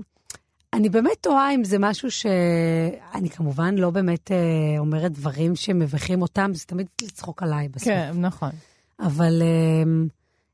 אני 0.73 0.89
באמת 0.89 1.17
תוהה 1.21 1.53
אם 1.55 1.63
זה 1.63 1.79
משהו 1.79 2.11
ש... 2.11 2.25
אני 3.15 3.29
כמובן 3.29 3.75
לא 3.75 3.89
באמת 3.89 4.31
אה, 4.31 4.37
אומרת 4.79 5.11
דברים 5.11 5.55
שמביכים 5.55 6.21
אותם, 6.21 6.51
זה 6.53 6.65
תמיד 6.65 6.87
לצחוק 7.01 7.43
עליי 7.43 7.67
בסוף. 7.67 7.87
כן, 7.87 8.11
נכון. 8.15 8.49
אבל 8.99 9.41
אמ, 9.41 10.07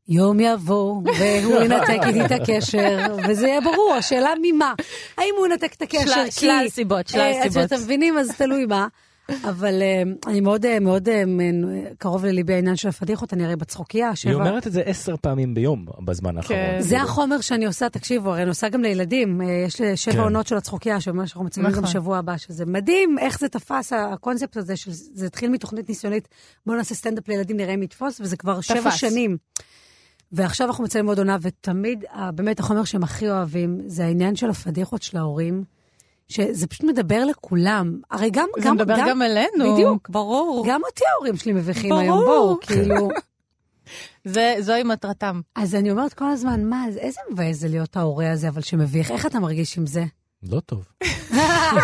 יום 0.08 0.39
יבוא, 0.39 1.02
והוא 1.20 1.62
ינתק 1.66 1.89
איתי 2.08 2.26
את 2.26 2.32
הקשר, 2.32 3.16
וזה 3.30 3.48
יהיה 3.48 3.62
ברור, 3.62 3.94
השאלה 3.98 4.30
ממה. 4.42 4.74
האם 5.18 5.34
הוא 5.38 5.48
ינתק 5.48 5.74
את 5.74 5.82
הקשר 5.82 6.06
שלל- 6.06 6.26
כי... 6.26 6.32
שלל 6.32 6.66
סיבות, 6.70 7.08
שלל 7.08 7.22
אה, 7.22 7.50
סיבות. 7.50 7.66
אתם 7.66 7.76
מבינים, 7.76 8.18
אז 8.18 8.32
תלוי 8.38 8.66
מה. 8.66 8.88
אבל 9.44 9.82
אמ, 9.84 10.13
אני 10.28 10.42
מאוד, 10.42 10.66
אה, 10.66 10.80
מאוד 10.80 11.10
אה, 11.10 11.24
קרוב 11.98 12.26
לליבי 12.26 12.54
העניין 12.54 12.76
של 12.76 12.89
הפדיחות, 12.89 13.34
אני 13.34 13.46
הרי 13.46 13.56
בצחוקייה, 13.56 14.08
היא 14.08 14.16
שבע... 14.16 14.34
אומרת 14.34 14.68
את 14.68 14.72
זה 14.72 14.82
עשר 14.86 15.16
פעמים 15.22 15.54
ביום 15.54 15.86
בזמן 16.06 16.38
האחרון. 16.38 16.60
כן. 16.60 16.78
זה 16.82 16.89
כאילו. 16.89 17.02
החומר 17.04 17.42
שאני 17.42 17.66
עושה, 17.66 17.89
תקשיבו, 17.89 18.30
הרי 18.32 18.42
אני 18.42 18.50
עושה 18.50 18.70
גם 18.70 18.82
לילדים. 18.82 19.42
אה, 19.42 19.48
יש 19.68 19.82
לי 19.82 19.98
שבע 19.98 20.13
כן. 20.13 20.20
עונות 20.20 20.48
של 20.48 20.58
הצחוקיה, 20.58 21.02
שממש 21.02 21.32
אנחנו 21.32 21.44
מצלמים 21.46 21.72
גם 21.72 21.78
נכון. 21.78 21.92
שבוע 21.94 22.18
הבא, 22.18 22.38
שזה 22.38 22.66
מדהים 22.66 23.20
איך 23.20 23.39
זה 23.39 23.50
תפס, 23.50 23.94
הקונספט 23.94 24.58
הזה, 24.58 24.76
שזה 24.76 25.26
התחיל 25.26 25.50
מתוכנית 25.50 25.89
ניסיונית, 25.89 26.28
בואו 26.66 26.78
נעשה 26.78 26.96
סטנדאפ 26.96 27.28
לילדים, 27.28 27.58
נראה 27.58 27.74
אם 27.74 27.84
יתפוס, 27.84 28.22
וזה 28.22 28.38
כבר 28.38 28.62
שבע 28.62 28.82
תפס. 28.82 28.96
שנים. 28.96 29.38
ועכשיו 30.34 30.67
אנחנו 30.67 30.84
מצלמים 30.84 31.08
עוד 31.08 31.17
עונה, 31.17 31.38
ותמיד, 31.41 32.06
אה, 32.13 32.32
באמת, 32.32 32.60
החומר 32.60 32.84
שהם 32.84 33.04
הכי 33.04 33.30
אוהבים, 33.30 33.80
זה 33.86 34.06
העניין 34.06 34.36
של 34.36 34.50
הפדיחות 34.50 35.02
של 35.02 35.17
ההורים, 35.17 35.63
שזה 36.28 36.67
פשוט 36.67 36.84
מדבר 36.84 37.26
לכולם. 37.26 38.00
הרי 38.12 38.30
גם, 38.30 38.48
זה 38.60 38.65
גם, 38.67 38.76
מדבר 38.76 38.96
גם 39.10 39.22
אלינו. 39.22 39.74
בדיוק. 39.74 40.10
ברור. 40.10 40.65
גם 40.67 40.82
אותי 40.86 41.04
ההורים 41.13 41.36
שלי 41.38 41.54
מביכים 41.54 41.89
ברור. 41.89 42.02
היום, 42.02 42.19
בואו, 42.26 42.58
כאילו. 42.62 43.10
זה- 44.26 44.56
זוהי 44.60 44.84
מטרתם. 44.84 45.41
אז 45.56 45.76
אני 45.76 45.91
אומרת 45.91 46.13
כל 46.13 46.30
הזמן, 46.32 46.63
מה, 46.65 46.86
איזה 46.98 47.19
מבאס 47.32 47.58
זה 47.58 47.67
להיות 47.67 47.98
ההורה 47.98 48.32
הזה, 48.32 48.48
אבל 48.50 48.62
שמביך, 48.62 49.12
איך 49.12 49.26
אתה 49.26 49.39
מרגיש 49.39 49.78
עם 49.78 49.86
זה? 49.86 50.04
לא 50.43 50.60
טוב. 50.60 50.86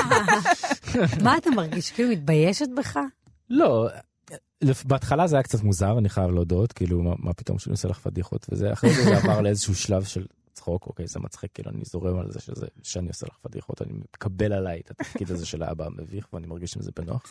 מה 1.23 1.37
אתה 1.37 1.49
מרגיש? 1.51 1.91
כאילו 1.91 2.09
מתביישת 2.09 2.67
בך? 2.77 2.99
לא, 3.49 3.87
בהתחלה 4.85 5.27
זה 5.27 5.35
היה 5.35 5.43
קצת 5.43 5.63
מוזר, 5.63 5.97
אני 5.97 6.09
חייב 6.09 6.31
להודות, 6.31 6.73
כאילו, 6.73 7.03
מה, 7.03 7.13
מה 7.17 7.33
פתאום 7.33 7.59
שאני 7.59 7.71
עושה 7.71 7.87
לך 7.87 7.99
פדיחות 7.99 8.45
וזה, 8.49 8.73
אחרי 8.73 8.93
זה 8.93 9.03
זה 9.03 9.17
עבר 9.17 9.41
לאיזשהו 9.45 9.75
שלב 9.75 10.03
של 10.03 10.25
צחוק, 10.53 10.87
אוקיי, 10.87 11.07
זה 11.07 11.19
מצחיק, 11.19 11.51
כאילו, 11.53 11.71
אני 11.71 11.81
זורם 11.85 12.19
על 12.19 12.31
זה 12.31 12.39
שזה, 12.39 12.65
שאני 12.83 13.07
עושה 13.07 13.27
לך 13.27 13.37
פדיחות, 13.41 13.81
אני 13.81 13.91
מקבל 13.93 14.53
עליי 14.53 14.81
את 14.85 14.91
התפקיד 14.91 15.31
הזה 15.31 15.45
של 15.45 15.63
האבא 15.63 15.85
המביך, 15.85 16.33
ואני 16.33 16.47
מרגיש 16.47 16.75
עם 16.75 16.81
זה 16.81 16.91
בנוח. 16.95 17.23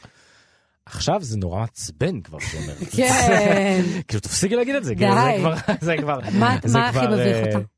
עכשיו 0.87 1.22
זה 1.22 1.38
נורא 1.38 1.61
מעצבן 1.61 2.20
כבר, 2.20 2.38
שהוא 2.38 2.62
אומר. 2.62 2.74
כן. 2.96 3.82
כאילו, 4.08 4.20
תפסיקי 4.20 4.56
להגיד 4.56 4.74
את 4.74 4.84
זה, 4.84 4.94
כאילו, 4.94 5.14
זה 5.14 5.20
די. 5.20 5.38
כבר, 5.38 5.54
זה 5.87 5.96
כבר, 6.00 6.18
מה 6.38 6.56
זה 6.64 6.78
מה 6.78 6.88
הכי 6.88 6.98
כבר, 6.98 7.11
מביך 7.11 7.37
אה, 7.37 7.56
אותך? 7.56 7.68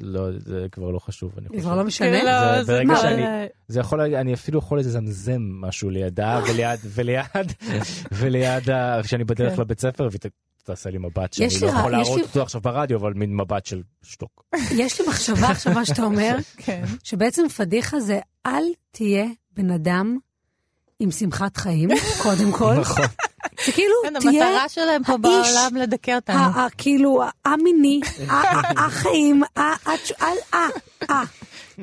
לא, 0.00 0.28
זה 0.38 0.66
כבר 0.72 0.90
לא 0.90 0.98
חשוב, 0.98 1.32
אני 1.38 1.46
זה 1.46 1.54
חושב. 1.54 1.62
כבר 1.62 1.76
לא 1.76 1.84
משנה? 1.84 2.18
זה 2.56 2.64
זה 2.64 2.72
ברגע 2.72 2.96
שאני- 2.96 3.24
זה 3.68 3.80
יכול, 3.80 4.00
אני 4.00 4.34
אפילו 4.34 4.58
יכול 4.58 4.78
לזמזם 4.78 5.42
משהו 5.60 5.90
לידה 5.90 6.40
וליד, 6.48 6.80
וליד, 6.84 7.26
וליד, 8.12 8.62
כשאני 9.02 9.24
בדרך 9.24 9.54
כן. 9.56 9.60
לבית 9.60 9.80
ספר, 9.80 10.08
והיא 10.10 10.30
תעשה 10.64 10.90
לי 10.90 10.98
מבט 10.98 11.32
שאני 11.32 11.46
יש 11.46 11.62
לא 11.62 11.68
לי 11.72 11.78
יכול 11.78 11.92
להראות 11.92 12.20
אותו 12.20 12.42
עכשיו 12.42 12.60
ברדיו, 12.60 12.98
אבל 12.98 13.12
מין 13.14 13.36
מבט 13.36 13.66
של 13.66 13.82
שתוק. 14.02 14.44
יש 14.74 15.00
לי 15.00 15.08
מחשבה 15.08 15.48
עכשיו, 15.50 15.74
מה 15.74 15.84
שאתה 15.84 16.02
אומר, 16.02 16.36
כן. 16.56 16.84
שבעצם 17.04 17.48
פדיחה 17.48 18.00
זה 18.00 18.20
אל 18.46 18.64
תהיה 18.90 19.24
בן 19.56 19.70
אדם 19.70 20.18
עם 21.00 21.10
שמחת 21.10 21.56
חיים, 21.56 21.88
קודם 22.22 22.52
כל. 22.52 22.74
נכון. 22.80 23.04
זה 23.68 23.74
כאילו, 23.74 23.94
כן, 24.04 24.20
תהיה 24.20 24.46
המטרה 24.48 24.68
שלהם 24.68 25.04
פה 25.04 25.16
בעולם 25.16 25.76
לדכא 25.82 26.14
אותנו. 26.16 26.38
כאילו, 26.78 27.20
המיני, 27.44 28.00
החיים, 28.76 29.42
ה- 29.56 29.88
אל, 30.22 30.36
אה, 30.54 30.66
אה. 31.10 31.22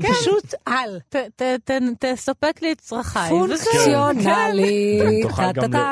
פשוט 0.02 0.54
על. 0.65 1.00
תספק 2.00 2.60
לי 2.62 2.71
את 2.71 2.82
צרכיי. 2.82 3.30
פונקציונלי. 3.30 5.00
ל- 5.00 5.21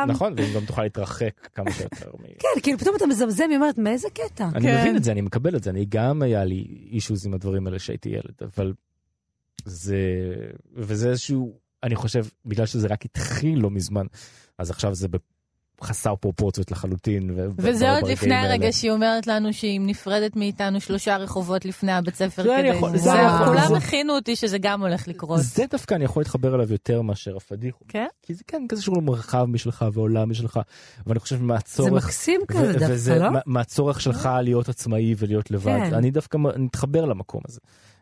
נכון, 0.07 0.33
ואם 0.37 0.53
גם 0.55 0.65
תוכל 0.65 0.83
להתרחק 0.83 1.47
כמה 1.55 1.71
שיותר. 1.71 2.11
כן, 2.39 2.61
כאילו 2.63 2.77
פתאום 2.79 2.95
אתה 2.95 3.07
מזמזם, 3.07 3.45
היא 3.49 3.55
אומרת, 3.57 3.77
מאיזה 3.77 4.07
קטע? 4.09 4.47
אני 4.55 4.67
כן. 4.67 4.79
מבין 4.81 4.95
את 4.97 5.03
זה, 5.03 5.11
אני 5.11 5.21
מקבל 5.21 5.55
את 5.55 5.63
זה, 5.63 5.69
אני 5.69 5.85
גם 5.89 6.21
היה 6.21 6.45
לי 6.45 6.65
אישוז 6.91 7.25
עם 7.25 7.33
הדברים 7.33 7.67
האלה 7.67 7.79
שהייתי 7.79 8.09
ילד, 8.09 8.33
אבל 8.55 8.73
זה, 9.65 9.97
וזה 10.75 11.09
איזשהו, 11.09 11.53
אני 11.83 11.95
חושב, 11.95 12.25
בגלל 12.45 12.65
שזה 12.65 12.87
רק 12.87 13.05
התחיל 13.05 13.59
לא 13.59 13.69
מזמן, 13.69 14.05
אז 14.57 14.69
עכשיו 14.69 14.95
זה 14.95 15.07
חסר 15.83 16.15
פרופורציות 16.15 16.71
לחלוטין. 16.71 17.31
ו- 17.35 17.47
וזה 17.57 17.91
עוד 17.95 18.07
לפני. 18.07 18.35
הרגע 18.35 18.71
שהיא 18.71 18.91
אומרת 18.91 19.27
לנו 19.27 19.53
שהיא 19.53 19.81
נפרדת 19.81 20.35
מאיתנו 20.35 20.81
שלושה 20.81 21.17
רחובות 21.17 21.65
לפני 21.65 21.91
הבית 21.91 22.15
ספר 22.15 22.43
זה 22.43 22.55
כדי... 22.59 22.67
יכול- 22.67 22.91
זה- 22.91 22.97
זה 22.97 23.13
אני 23.13 23.21
יכול- 23.35 23.47
כולם 23.47 23.67
זה- 23.67 23.77
הכינו 23.77 24.13
אותי 24.15 24.35
שזה 24.35 24.57
גם 24.57 24.81
הולך 24.81 25.07
לקרות. 25.07 25.39
זה 25.41 25.65
דווקא 25.71 25.93
אני 25.95 26.03
יכול 26.05 26.21
להתחבר 26.21 26.55
אליו 26.55 26.71
יותר 26.71 27.01
מאשר 27.01 27.37
הפדיחות. 27.37 27.83
כן? 27.87 28.07
כי 28.21 28.33
זה 28.33 28.43
כן 28.47 28.65
כזה 28.69 28.81
שהוא 28.81 29.03
מרחב 29.03 29.45
משלך 29.45 29.85
ועולם 29.93 30.29
משלך, 30.29 30.59
ואני 31.07 31.19
חושב 31.19 31.37
זה 31.37 31.43
מהצורך, 31.43 32.05
מקסים 32.05 32.41
ו- 32.41 32.47
כזה 32.47 32.73
דווקא, 32.79 33.23
לא? 33.23 33.29
מה- 33.31 33.39
מהצורך 33.45 34.01
שלך 34.01 34.29
להיות 34.43 34.69
עצמאי 34.69 35.15
ולהיות 35.17 35.51
לבד, 35.51 35.79
כן. 35.89 35.93
אני 35.93 36.11
דווקא 36.11 36.37
מתחבר 36.57 37.05
למקום 37.05 37.41
הזה. 37.47 37.59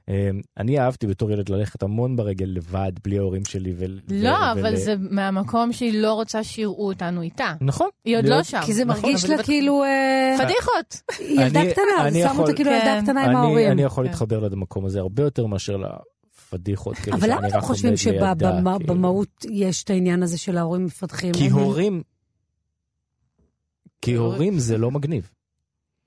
אמ, 0.10 0.14
אני 0.58 0.80
אהבתי 0.80 1.08
בתור 1.08 1.32
ילד 1.32 1.50
ללכת 1.50 1.84
המון 1.84 2.16
ברגל 2.16 2.46
לבד, 2.46 2.92
בלי 3.04 3.18
ההורים 3.18 3.46
שלי. 3.46 3.74
ו- 3.78 3.86
לא, 4.10 4.30
ו- 4.30 4.52
אבל 4.52 4.70
ול- 4.70 4.76
זה 4.76 4.96
מהמקום 5.00 5.74
שהיא 5.74 6.02
לא 6.02 6.14
רוצה 6.14 6.44
שיראו 6.44 6.88
אותנו 6.88 7.22
איתה. 7.22 7.54
נכון. 7.62 7.90
היא 8.06 8.18
עוד 8.18 8.26
לא 8.26 8.44
שם. 8.44 8.60
כי 8.66 8.74
זה 8.74 8.86
נכון, 8.86 9.02
מרגיש 9.02 9.26
אבל 9.26 9.36
לה 9.36 9.44
כאילו... 9.44 9.84
אה, 9.84 10.36
פדיחות. 10.44 11.02
היא 11.20 11.42
ילדה 11.42 11.62
קטנה, 11.72 12.08
אני 12.08 12.22
זה 12.24 12.30
שם 12.34 12.40
אותה 12.40 12.54
כאילו 12.54 12.72
ילדה 12.72 12.86
כן. 12.86 13.04
קטנה 13.04 13.24
עם 13.26 13.36
ההורים. 13.36 13.72
אני 13.72 13.82
יכול 13.82 14.04
כן. 14.04 14.10
להתחבר 14.12 14.40
למקום 14.40 14.86
הזה 14.86 15.00
הרבה 15.00 15.24
יותר 15.24 15.46
מאשר 15.46 15.78
לפדיחות. 15.78 16.96
כאילו, 16.96 17.18
אבל 17.18 17.30
למה 17.32 17.38
שאני 17.40 17.50
אתם 17.50 17.58
רק 17.58 17.64
חושבים 17.64 17.94
עומד 17.94 18.14
לידה, 18.14 18.36
כאילו. 18.36 18.80
שבמהות 18.86 19.46
יש 19.52 19.84
את 19.84 19.90
העניין 19.90 20.24
הזה 20.24 20.38
של 20.38 20.58
ההורים 20.58 20.86
מפתחים? 20.86 21.34
כי 21.34 21.50
הורים... 21.50 22.02
כי 24.02 24.14
הורים 24.14 24.60
זה 24.60 24.78
לא 24.78 24.92
מגניב. 24.92 25.32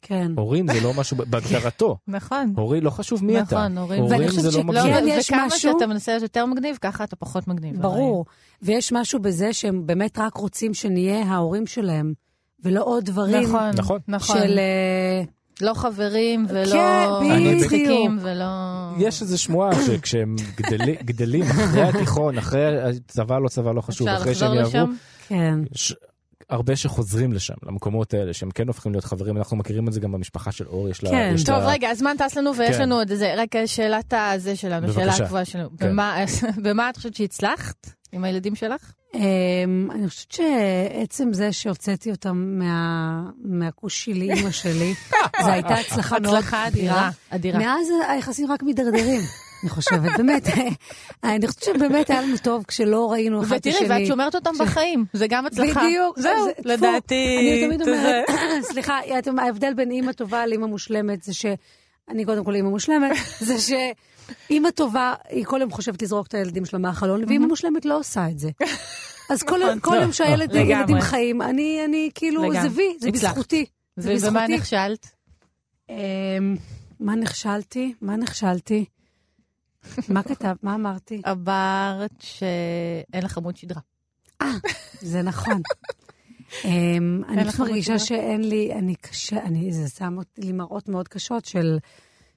כן. 0.07 0.33
הורים 0.37 0.67
זה 0.73 0.81
לא 0.81 0.93
משהו 0.97 1.17
בהגדרתו. 1.31 1.97
נכון. 2.09 2.53
הורי 2.57 2.81
לא 2.81 2.91
חשוב 2.91 3.25
מי 3.25 3.41
אתה. 3.41 3.57
נכון, 3.57 3.79
הורים. 3.79 4.03
ואני 4.05 4.15
הורים 4.15 4.29
חושבת 4.29 4.43
זה 4.43 4.49
לא 4.49 4.53
שכן 4.53 4.67
מגניב. 4.67 4.85
לא, 5.05 5.11
יש 5.13 5.31
וכמה 5.31 5.47
משהו- 5.47 5.59
שאתה 5.73 5.87
מנסה 5.87 6.13
להיות 6.13 6.23
יותר 6.23 6.47
מגניב, 6.47 6.79
ככה 6.81 7.05
אתה 7.05 7.17
פחות 7.17 7.49
מגניב. 7.49 7.83
ברור. 7.83 8.25
ויש 8.63 8.93
משהו 8.93 9.19
בזה 9.23 9.53
שהם 9.53 9.87
באמת 9.87 10.19
רק 10.19 10.37
רוצים 10.37 10.75
שנהיה 10.75 11.23
ההורים 11.23 11.67
שלהם, 11.67 12.13
ולא 12.65 12.83
עוד 12.85 13.05
דברים 13.05 13.43
נכון, 13.43 13.71
נכון. 13.77 13.99
נכון. 14.09 14.39
של... 14.39 14.59
אה, 14.59 15.23
לא 15.61 15.75
חברים 15.75 16.47
ולא 16.49 16.73
כן, 16.73 17.35
בדיוק. 17.35 17.63
מצחיקים 17.63 18.19
ולא... 18.23 18.45
יש 18.99 19.23
איזו 19.23 19.39
שמועה 19.43 19.71
שכשהם 19.87 20.37
גדלי- 20.57 20.97
גדלים 21.05 21.43
אחרי 21.43 21.83
התיכון, 21.83 22.39
אחרי 22.39 22.61
צבא 23.09 23.39
לא 23.39 23.49
צבא 23.49 23.73
לא 23.73 23.81
חשוב, 23.81 24.09
אפשר 24.09 24.21
אחרי 24.21 24.33
לחזור 24.33 24.49
שהם 24.49 24.57
יעברו, 24.59 24.69
לשם? 24.69 24.95
כן. 25.29 25.59
הרבה 26.51 26.77
שחוזרים 26.77 27.33
לשם, 27.33 27.55
למקומות 27.67 28.15
האלה, 28.15 28.33
שהם 28.33 28.51
כן 28.51 28.67
הופכים 28.69 28.93
להיות 28.93 29.05
חברים, 29.05 29.37
אנחנו 29.37 29.57
מכירים 29.57 29.89
את 29.89 29.93
זה 29.93 30.01
גם 30.01 30.13
במשפחה 30.13 30.53
של 30.53 30.67
אור, 30.67 30.89
יש 30.89 31.03
לה... 31.05 31.11
כן. 31.11 31.33
יש 31.35 31.45
טוב, 31.45 31.55
לה- 31.57 31.67
רגע, 31.69 31.89
הזמן 31.91 32.17
טס 32.19 32.37
לנו 32.37 32.57
ויש 32.57 32.77
כן. 32.77 32.83
לנו 32.83 32.95
עוד 32.95 33.11
איזה, 33.11 33.35
רק 33.37 33.51
שאלת 33.67 34.15
הזה 34.17 34.57
שלנו, 34.57 34.87
בבקשה. 34.87 35.01
שאלה 35.13 35.25
הקבועה 35.25 35.45
שלנו. 35.45 35.69
כן. 35.79 35.89
במה- 35.91 36.17
במה 36.63 36.89
את 36.91 36.97
חושבת 36.97 37.15
שהצלחת 37.15 37.91
עם 38.13 38.25
הילדים 38.25 38.55
שלך? 38.55 38.93
אמ, 39.15 39.89
אני 39.95 40.09
חושבת 40.09 40.33
שעצם 40.33 41.33
זה 41.33 41.53
שהוצאתי 41.53 42.11
אותם 42.11 42.59
מה- 42.59 43.23
מהכוש 43.45 44.05
של 44.05 44.13
אימא 44.23 44.51
שלי, 44.51 44.95
זו 45.45 45.49
הייתה 45.51 45.75
הצלחה 45.75 46.19
מאוד 46.21 46.45
אדירה. 47.31 47.59
מאז 47.59 47.87
היחסים 48.09 48.53
רק 48.53 48.63
מידרדרים, 48.63 49.21
אני 49.65 49.71
חושבת, 49.71 50.17
באמת. 50.17 50.49
אני 51.25 51.47
חושבת 51.47 51.63
שבאמת 51.63 52.11
היה 52.11 52.23
לנו 52.23 52.37
טוב 52.43 52.65
כשלא 52.69 53.13
ראינו 53.13 53.43
אחד 53.43 53.57
את 53.57 53.67
השני. 53.67 53.85
ותראי, 53.85 53.99
ואת 54.01 54.07
שומרת 54.09 54.35
אותם 54.35 54.51
בחיים, 54.61 55.05
זה 55.13 55.27
גם 55.27 55.47
הצלחה. 55.47 55.81
בדיוק. 55.85 56.19
זהו, 56.19 56.47
לדעתי. 56.65 57.37
אני 57.41 57.67
תמיד 57.67 57.89
אומרת, 57.89 58.25
סליחה, 58.73 58.99
ההבדל 59.39 59.75
בין 59.75 59.91
אימא 59.91 60.13
טובה 60.13 60.47
לאימא 60.47 60.67
מושלמת 60.67 61.23
זה 61.23 61.35
ש... 61.35 61.47
אני 62.09 62.25
קודם 62.25 62.45
כל 62.45 62.55
אימא 62.55 62.69
מושלמת, 62.69 63.17
זה 63.49 63.55
שאימא 63.59 64.71
טובה, 64.71 65.15
היא 65.29 65.45
כל 65.45 65.59
יום 65.61 65.71
חושבת 65.71 66.03
לזרוק 66.03 66.27
את 66.27 66.35
הילדים 66.35 66.65
שלה 66.65 66.79
מהחלון, 66.79 67.25
ואימא 67.29 67.47
מושלמת 67.47 67.85
לא 67.85 67.99
עושה 67.99 68.29
את 68.29 68.39
זה. 68.39 68.51
אז 69.31 69.43
כל 69.43 69.61
יום- 69.63 69.81
כל 69.81 69.97
יום 70.03 70.13
שהילדים 70.13 70.67
לגמרי. 70.67 70.81
ילדים 70.81 71.01
חיים, 71.01 71.43
אני 71.43 72.11
כאילו. 72.15 72.53
זה 72.53 72.69
וי, 72.71 72.97
זה. 73.01 73.11
בזכותי. 73.11 73.65
זה 73.97 74.11
ו- 74.11 74.17
ומה 74.21 74.41
בזכותי. 74.41 74.55
נכשלת? 74.57 75.07
אמ, 75.91 75.95
מה 77.01 77.15
נכשלתי? 77.15 77.95
מה 78.01 78.17
נכשלתי? 78.17 78.85
מה 80.09 80.23
כתב? 80.23 80.55
מה 80.63 80.75
אמרתי? 80.75 81.23
אמרת 81.31 82.15
שאין 82.21 83.25
לך 83.25 83.39
עמוד 83.39 83.57
שדרה. 83.57 83.81
זה 85.01 85.23
נכון. 85.23 85.63
אמ, 86.65 87.23
אני 87.29 87.45
פשוט 87.45 87.61
מרגישה? 87.61 87.99
שאין 87.99 88.49
לי, 88.49 88.73
אני 88.73 88.95
קשה, 88.95 89.43
אני, 89.45 89.73
זה 89.73 89.89
שם 89.89 90.17
לי 90.39 90.53
מראות 90.53 90.89
מאוד 90.89 91.09
קשות 91.09 91.45
של, 91.45 91.79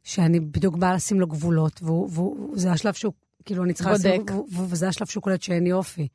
שאני 0.03 0.39
בדיוק 0.39 0.75
באה 0.75 0.93
לשים 0.93 1.19
לו 1.19 1.27
גבולות, 1.27 1.81
וזה 2.53 2.71
השלב 2.71 2.93
שהוא, 2.93 3.13
כאילו, 3.45 3.63
אני 3.63 3.73
צריכה 3.73 3.91
לשים, 3.91 4.25
וזה 4.69 4.87
השלב 4.87 5.07
שהוא 5.07 5.23
קולט 5.23 5.41
שאין 5.41 5.63
לי 5.63 5.71
אופי. 5.71 6.07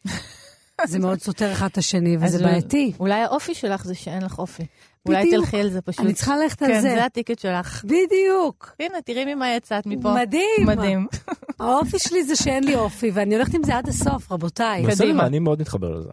זה 0.84 0.98
מאוד 0.98 1.20
סותר 1.20 1.52
אחד 1.52 1.66
את 1.66 1.78
השני, 1.78 2.16
וזה 2.20 2.44
בעייתי. 2.44 2.92
אולי 3.00 3.20
האופי 3.20 3.54
שלך 3.54 3.84
זה 3.84 3.94
שאין 3.94 4.22
לך 4.24 4.38
אופי. 4.38 4.62
אולי 5.06 5.26
בדיוק. 5.26 5.44
תלכי 5.44 5.60
על 5.60 5.70
זה 5.70 5.80
פשוט. 5.80 6.00
אני 6.00 6.12
צריכה 6.14 6.36
ללכת 6.36 6.62
על 6.62 6.68
כן, 6.68 6.80
זה. 6.80 6.90
זה 6.90 7.04
הטיקט 7.04 7.38
שלך. 7.38 7.84
בדיוק. 7.84 8.76
הנה, 8.80 9.02
תראי 9.04 9.34
ממה 9.34 9.54
יצאת 9.54 9.86
מפה. 9.86 10.14
מדהים. 10.14 10.66
מדהים. 10.66 11.06
האופי 11.60 11.98
שלי 11.98 12.24
זה 12.24 12.36
שאין 12.36 12.64
לי 12.64 12.74
אופי, 12.74 13.10
ואני 13.14 13.34
הולכת 13.34 13.54
עם 13.54 13.62
זה 13.64 13.76
עד 13.76 13.88
הסוף, 13.88 14.32
רבותיי. 14.32 14.82
בסדר, 14.82 15.04
קדימה. 15.04 15.26
אני 15.26 15.38
מאוד 15.38 15.60
מתחבר 15.60 15.90
לזה. 15.90 16.08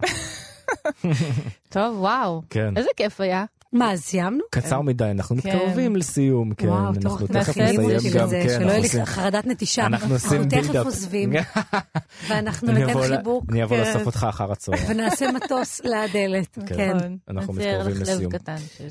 טוב, 1.69 1.99
וואו. 1.99 2.41
כן. 2.49 2.77
איזה 2.77 2.89
כיף 2.97 3.21
היה. 3.21 3.45
מה, 3.73 3.91
אז 3.91 3.99
סיימנו? 4.01 4.39
קצר 4.51 4.81
מדי, 4.81 5.03
אנחנו 5.11 5.35
כן. 5.41 5.49
מתקרבים 5.55 5.95
לסיום, 5.95 6.53
כן. 6.53 6.69
אנחנו 6.69 7.27
תכף 7.27 7.57
נסיים 7.57 7.81
גם, 8.15 8.29
כן, 8.29 8.49
שלא 8.49 8.55
אנחנו 8.55 8.69
יהיה 8.69 8.79
לי 8.79 9.05
חרדת 9.05 9.45
נטישה. 9.47 9.85
אנחנו 9.85 10.13
עושים 10.13 10.45
תכף 10.49 10.61
בילדאפ. 10.61 10.85
עוזבים, 10.85 11.33
ואנחנו 12.29 12.69
אני 12.69 12.85
ניתן 12.85 13.01
חיבוק, 13.17 13.43
אני 13.51 13.63
אבוא 13.63 13.77
כן. 13.77 13.83
לאסוף 13.83 14.05
אותך 14.05 14.25
אחר 14.29 14.51
הצהריים. 14.51 14.85
ונעשה 14.89 15.31
מטוס 15.31 15.81
לדלת. 15.83 16.57
כן. 16.65 16.75
כן. 16.75 16.95
נכון. 16.97 17.17
אנחנו 17.29 17.53
נצייר 17.53 17.77
מתקרבים 17.79 18.01
לסיום. 18.01 18.31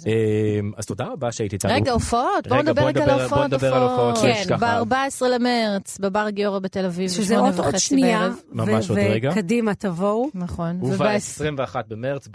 אמ, 0.07 0.73
אז 0.77 0.87
תודה 0.87 1.05
רבה 1.07 1.33
שהיית 1.33 1.53
איתנו. 1.53 1.73
רגע, 1.75 1.93
הופעות, 1.93 2.47
בואו 2.49 2.63
נדבר 2.63 2.87
רגע 2.87 3.05
על 3.05 3.11
הופעות. 3.11 3.31
בוא 3.39 3.45
נדבר 3.47 3.75
על 3.75 3.83
הופעות 3.83 4.15
כן, 4.19 4.35
שיש 4.35 4.47
ככה. 4.47 4.85
ב-14 4.85 5.27
למרץ, 5.27 5.99
בבר 5.99 6.31
גיורא 6.31 6.59
בתל 6.59 6.85
אביב, 6.85 7.11
שזה 7.11 7.39
עוד 7.39 7.55
שנייה. 7.79 8.29
ממש 8.53 8.91
ו- 8.91 8.93
עוד 8.93 8.99
רגע. 8.99 9.31
וקדימה 9.33 9.75
תבואו. 9.75 10.29
נכון. 10.35 10.79
הוא 10.81 10.95
ובעש- 10.95 11.41
ב-21 11.43 11.77
במרץ 11.89 12.29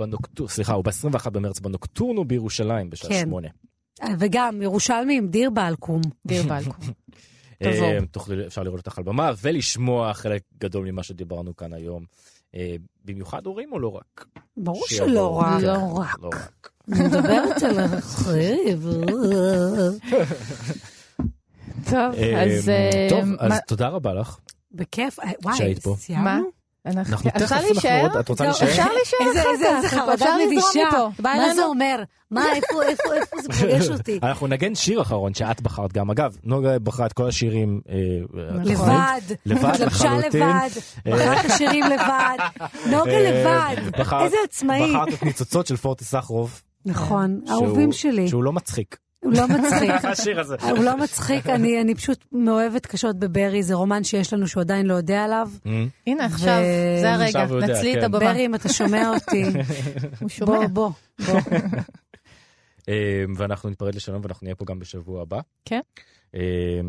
סליחה, 0.47 0.73
הוא 0.73 0.83
ב-21 0.83 1.29
במרץ 1.29 1.59
בנוקטורנו 1.59 2.25
בירושלים 2.33 2.89
בשעה 2.89 3.09
כן. 3.09 3.21
שמונה. 3.25 3.47
וגם, 4.19 4.61
ירושלמים, 4.61 5.27
דיר 5.27 5.49
בעלקום. 5.49 6.01
דיר 6.27 6.43
בלקום. 6.43 6.93
תבואו. 7.63 7.97
אמ, 7.97 8.05
תוכלו- 8.05 8.45
אפשר 8.47 8.63
לראות 8.63 8.79
אותך 8.79 8.97
על 8.97 9.03
במה 9.03 9.31
ולשמוע 9.41 10.13
חלק 10.13 10.41
גדול 10.59 10.91
ממה 10.91 11.03
שדיברנו 11.03 11.55
כאן 11.55 11.73
היום. 11.73 12.03
אה, 12.55 12.75
במיוחד 13.05 13.45
הורים 13.45 13.71
או 13.71 13.79
לא 13.79 13.95
רק? 13.95 14.25
ברור. 14.57 14.83
שלא 14.87 15.39
רק. 15.39 15.61
לא 15.61 15.75
כן, 15.75 15.81
רק. 16.01 16.15
לא 16.21 16.29
רק. 16.33 16.69
אני 16.91 17.03
מדברת 17.03 17.63
על 17.63 17.79
החריב. 17.79 18.87
טוב, 21.89 22.13
אז... 22.37 22.69
אה, 22.69 23.07
טוב, 23.09 23.29
אז 23.39 23.59
תודה 23.67 23.87
רבה 23.87 24.13
לך. 24.13 24.37
בכיף. 24.71 25.19
אה, 25.19 25.31
וואי? 25.43 25.75
סיימנו? 25.97 26.62
אנחנו... 26.85 27.13
אנחנו 27.13 27.45
תכף? 27.45 27.51
נחזור, 27.75 28.19
את 28.19 28.29
רוצה 28.29 28.43
לא, 28.43 28.49
להישאר? 28.49 28.67
אפשר 28.67 28.87
להישאר 28.93 29.17
אחר 29.87 30.07
כך, 30.07 30.09
אפשר 30.13 30.37
לזרום. 30.37 31.11
בא 31.19 31.33
מה. 31.37 31.53
זה 31.55 31.63
אומר? 31.65 32.03
מה, 32.31 32.45
איפה, 32.55 32.83
איפה, 32.83 33.13
איפה 33.13 33.35
זה 33.41 33.49
פוגש 33.59 33.89
אותי? 33.89 34.19
אנחנו 34.23 34.47
נגן 34.47 34.75
שיר 34.75 35.01
אחרון 35.01 35.33
שאת 35.33 35.61
בחרת 35.61 35.93
גם. 35.93 36.09
אגב, 36.11 36.37
נוגה 36.43 36.79
בחרה 36.79 37.05
את 37.05 37.13
כל 37.13 37.27
השירים. 37.27 37.81
אה, 37.89 37.95
התוכנית. 38.49 38.77
לבד. 38.79 39.21
לבד 39.45 39.65
התלבשה 39.73 39.85
לחלוטין. 40.17 40.41
לבד, 40.43 40.69
בחרה 41.05 41.39
את 41.41 41.51
השירים 41.51 41.83
לבד. 41.85 42.37
נוגה 42.85 43.11
אה, 43.11 43.31
לבד. 43.75 43.99
בחרת- 43.99 44.21
איזה 44.25 44.37
עצמאי. 44.43 44.89
בחרת 44.95 45.13
את 45.13 45.23
ניצוצות 45.23 45.67
של 45.67 45.75
פורטי 45.77 46.05
סחרוב. 46.05 46.61
נכון, 46.85 47.39
אהובים 47.49 47.91
שלי. 47.91 48.27
שהוא 48.27 48.43
לא 48.43 48.53
מצחיק. 48.53 48.97
הוא 49.23 49.33
לא 49.33 49.47
מצחיק. 49.57 50.05
השיר 50.05 50.39
הזה. 50.39 50.55
הוא 50.61 50.83
לא 50.83 50.97
מצחיק, 50.97 51.47
אני 51.47 51.81
אני 51.81 51.95
פשוט 51.95 52.25
מאוהבת 52.31 52.85
קשות 52.85 53.19
בברי, 53.19 53.63
זה 53.63 53.73
רומן 53.73 54.03
שיש 54.03 54.33
לנו 54.33 54.47
שהוא 54.47 54.61
עדיין 54.61 54.85
לא 54.85 54.93
יודע 54.93 55.23
עליו. 55.23 55.49
אמ, 55.65 55.87
הנה, 56.07 56.25
עכשיו, 56.25 56.57
זה 57.01 57.13
הרגע, 57.13 57.45
נצלי 57.45 57.93
את 57.93 57.99
כן. 57.99 58.03
הבמה. 58.05 58.19
ברי, 58.19 58.45
אם 58.45 58.55
אתה 58.55 58.73
שומע 58.73 59.09
אותי, 59.09 59.43
הוא 60.21 60.29
שומע. 60.29 60.67
בוא, 60.67 60.67
בוא, 60.67 60.91
בוא. 61.27 61.39
אמ, 62.87 62.93
ואנחנו 63.37 63.69
ניפרד 63.69 63.95
לשלום 63.95 64.21
ואנחנו 64.23 64.45
נהיה 64.45 64.55
פה 64.55 64.65
גם 64.65 64.79
בשבוע 64.79 65.21
הבא. 65.21 65.39
כן. 65.65 65.79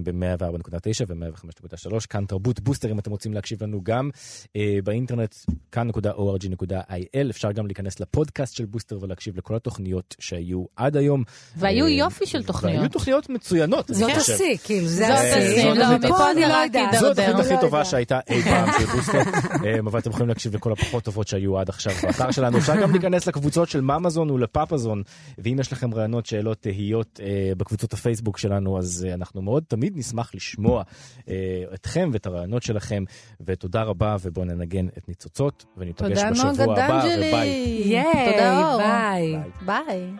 ב-104.9 0.05 1.05
ו-105.3, 1.09 2.07
כאן 2.11 2.25
תרבות 2.25 2.61
בוסטר, 2.61 2.91
אם 2.91 2.99
אתם 2.99 3.11
רוצים 3.11 3.35
להקשיב 3.35 3.63
לנו 3.63 3.81
גם 3.83 4.11
אה, 4.57 4.79
באינטרנט, 4.85 5.35
כאן.org.il, 5.73 7.31
אפשר 7.31 7.53
גם 7.53 7.67
להיכנס 7.67 8.01
לפודקאסט 8.01 8.57
של 8.57 8.65
בוסטר 8.65 8.99
ולהקשיב 9.03 9.37
לכל 9.37 9.57
התוכניות 9.57 10.17
שהיו 10.19 10.65
עד 10.77 10.97
היום. 10.97 11.25
והיו 11.57 11.85
אה, 11.85 11.91
יופי 11.91 12.27
של 12.27 12.39
והיו 12.39 12.47
תוכניות. 12.47 12.93
תוכניות 12.93 13.29
מצוינות. 13.29 13.91
זאת. 13.93 14.11
השיא, 14.17 14.57
כאילו, 14.65 14.87
זה 14.87 15.15
השיא. 15.15 15.35
השיא, 15.35 15.63
זאת 15.63 15.77
לא, 15.77 15.85
התוכנית 15.85 16.13
מפה 16.13 16.31
אני 16.31 16.41
זה 16.41 16.49
לא 16.49 16.55
רק 16.55 16.67
יודעת. 16.67 16.93
הידרדר. 16.93 17.15
זו 17.15 17.23
התוכנית 17.23 17.45
הכי 17.47 17.55
לא 17.55 17.61
טובה. 17.61 17.85
שהייתה 17.85 18.21
אי 18.29 18.43
פעם 18.43 18.69
של 18.79 18.87
בוסטר, 18.87 19.19
אה, 19.65 19.79
אבל 19.79 19.99
אתם 19.99 20.11
יכולים 20.11 20.29
להקשיב 20.29 20.55
לכל 20.55 20.73
הפחות 20.73 21.05
טובות 21.05 21.29
שהיו 21.29 21.59
עד 21.59 21.69
עכשיו 21.69 21.93
באתר 22.03 22.31
שלנו. 22.31 22.59
אפשר 22.59 22.81
גם 22.83 22.93
להיכנס 22.93 23.27
לקבוצות 23.27 23.69
של 23.69 23.81
ממזון 23.81 24.31
ולפאפזון, 24.31 25.03
ואם 25.39 25.57
יש 25.61 25.73
לכם 25.73 25.95
רעיונות, 25.95 26.27
שאלות, 26.27 26.59
תהיות 26.61 27.21
אה, 27.23 27.53
בקבוצות 27.57 27.93
הפייסבוק 27.93 28.39
שלנו, 28.39 28.79
אז 28.79 29.07
אה, 29.09 29.15
אנחנו 29.35 29.43
מאוד 29.43 29.65
תמיד 29.69 29.93
נשמח 29.97 30.35
לשמוע 30.35 30.83
אה, 31.29 31.65
אתכם 31.75 32.11
ואת 32.13 32.27
הרעיונות 32.27 32.63
שלכם, 32.63 33.05
ותודה 33.41 33.83
רבה, 33.83 34.17
ובואו 34.23 34.45
ננגן 34.45 34.89
את 34.89 35.09
ניצוצות, 35.09 35.65
וניפגש 35.77 36.23
בשבוע 36.31 36.67
נוגה 36.67 36.85
הבא, 36.85 37.03
דנג'לי. 37.03 37.29
וביי. 37.29 38.03
תודה 38.31 38.73
אור. 38.73 38.79
ביי. 38.79 39.37
ביי. 39.67 40.15